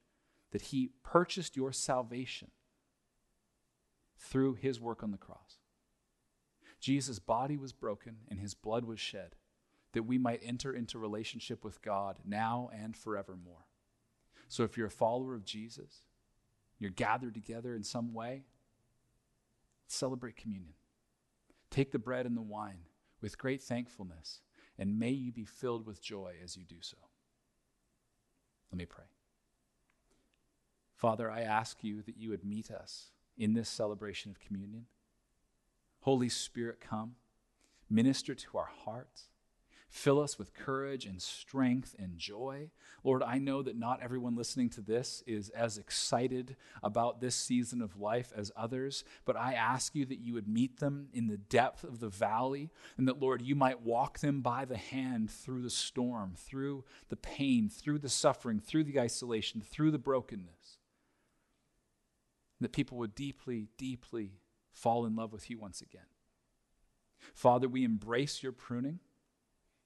that 0.52 0.62
he 0.62 0.92
purchased 1.02 1.56
your 1.56 1.72
salvation 1.72 2.50
through 4.18 4.54
his 4.54 4.80
work 4.80 5.02
on 5.02 5.10
the 5.10 5.18
cross. 5.18 5.58
Jesus' 6.80 7.18
body 7.18 7.56
was 7.56 7.72
broken 7.72 8.18
and 8.28 8.38
his 8.38 8.54
blood 8.54 8.84
was 8.84 9.00
shed 9.00 9.36
that 9.92 10.02
we 10.02 10.18
might 10.18 10.42
enter 10.44 10.72
into 10.72 10.98
relationship 10.98 11.64
with 11.64 11.80
God 11.80 12.18
now 12.24 12.68
and 12.72 12.96
forevermore. 12.96 13.66
So 14.48 14.62
if 14.62 14.76
you're 14.76 14.88
a 14.88 14.90
follower 14.90 15.34
of 15.34 15.44
Jesus, 15.44 16.02
you're 16.78 16.90
gathered 16.90 17.34
together 17.34 17.74
in 17.74 17.82
some 17.82 18.12
way, 18.12 18.44
celebrate 19.86 20.36
communion. 20.36 20.74
Take 21.70 21.92
the 21.92 21.98
bread 21.98 22.26
and 22.26 22.36
the 22.36 22.42
wine 22.42 22.80
with 23.20 23.38
great 23.38 23.62
thankfulness, 23.62 24.42
and 24.78 24.98
may 24.98 25.10
you 25.10 25.32
be 25.32 25.44
filled 25.44 25.86
with 25.86 26.02
joy 26.02 26.34
as 26.44 26.56
you 26.56 26.64
do 26.64 26.76
so. 26.80 26.98
Let 28.70 28.78
me 28.78 28.84
pray. 28.84 29.06
Father, 30.94 31.30
I 31.30 31.40
ask 31.40 31.82
you 31.82 32.02
that 32.02 32.16
you 32.16 32.30
would 32.30 32.44
meet 32.44 32.70
us 32.70 33.12
in 33.36 33.54
this 33.54 33.68
celebration 33.68 34.30
of 34.30 34.40
communion. 34.40 34.86
Holy 36.00 36.28
Spirit, 36.28 36.80
come, 36.80 37.16
minister 37.90 38.34
to 38.34 38.58
our 38.58 38.70
hearts. 38.84 39.28
Fill 39.88 40.20
us 40.20 40.38
with 40.38 40.52
courage 40.52 41.06
and 41.06 41.22
strength 41.22 41.94
and 41.98 42.18
joy. 42.18 42.70
Lord, 43.02 43.22
I 43.22 43.38
know 43.38 43.62
that 43.62 43.78
not 43.78 44.02
everyone 44.02 44.34
listening 44.34 44.68
to 44.70 44.80
this 44.80 45.22
is 45.26 45.48
as 45.50 45.78
excited 45.78 46.56
about 46.82 47.20
this 47.20 47.34
season 47.34 47.80
of 47.80 47.98
life 47.98 48.32
as 48.36 48.52
others, 48.56 49.04
but 49.24 49.36
I 49.36 49.54
ask 49.54 49.94
you 49.94 50.04
that 50.06 50.18
you 50.18 50.34
would 50.34 50.48
meet 50.48 50.80
them 50.80 51.08
in 51.12 51.28
the 51.28 51.38
depth 51.38 51.84
of 51.84 52.00
the 52.00 52.08
valley, 52.08 52.70
and 52.98 53.06
that, 53.08 53.20
Lord, 53.20 53.42
you 53.42 53.54
might 53.54 53.82
walk 53.82 54.18
them 54.18 54.42
by 54.42 54.64
the 54.64 54.76
hand 54.76 55.30
through 55.30 55.62
the 55.62 55.70
storm, 55.70 56.34
through 56.36 56.84
the 57.08 57.16
pain, 57.16 57.68
through 57.68 58.00
the 58.00 58.08
suffering, 58.08 58.60
through 58.60 58.84
the 58.84 59.00
isolation, 59.00 59.60
through 59.60 59.92
the 59.92 59.98
brokenness. 59.98 60.78
That 62.60 62.72
people 62.72 62.98
would 62.98 63.14
deeply, 63.14 63.68
deeply 63.76 64.40
fall 64.72 65.04
in 65.06 65.14
love 65.14 65.32
with 65.32 65.50
you 65.50 65.58
once 65.58 65.80
again. 65.80 66.06
Father, 67.34 67.68
we 67.68 67.84
embrace 67.84 68.42
your 68.42 68.52
pruning 68.52 69.00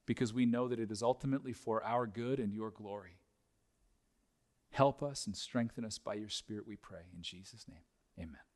because 0.06 0.32
we 0.32 0.46
know 0.46 0.68
that 0.68 0.80
it 0.80 0.90
is 0.90 1.02
ultimately 1.02 1.52
for 1.52 1.82
our 1.84 2.06
good 2.06 2.38
and 2.38 2.52
your 2.52 2.70
glory. 2.70 3.18
Help 4.70 5.02
us 5.02 5.26
and 5.26 5.36
strengthen 5.36 5.84
us 5.84 5.98
by 5.98 6.14
your 6.14 6.28
Spirit, 6.28 6.66
we 6.66 6.76
pray. 6.76 7.02
In 7.14 7.22
Jesus' 7.22 7.66
name, 7.68 7.84
amen. 8.18 8.49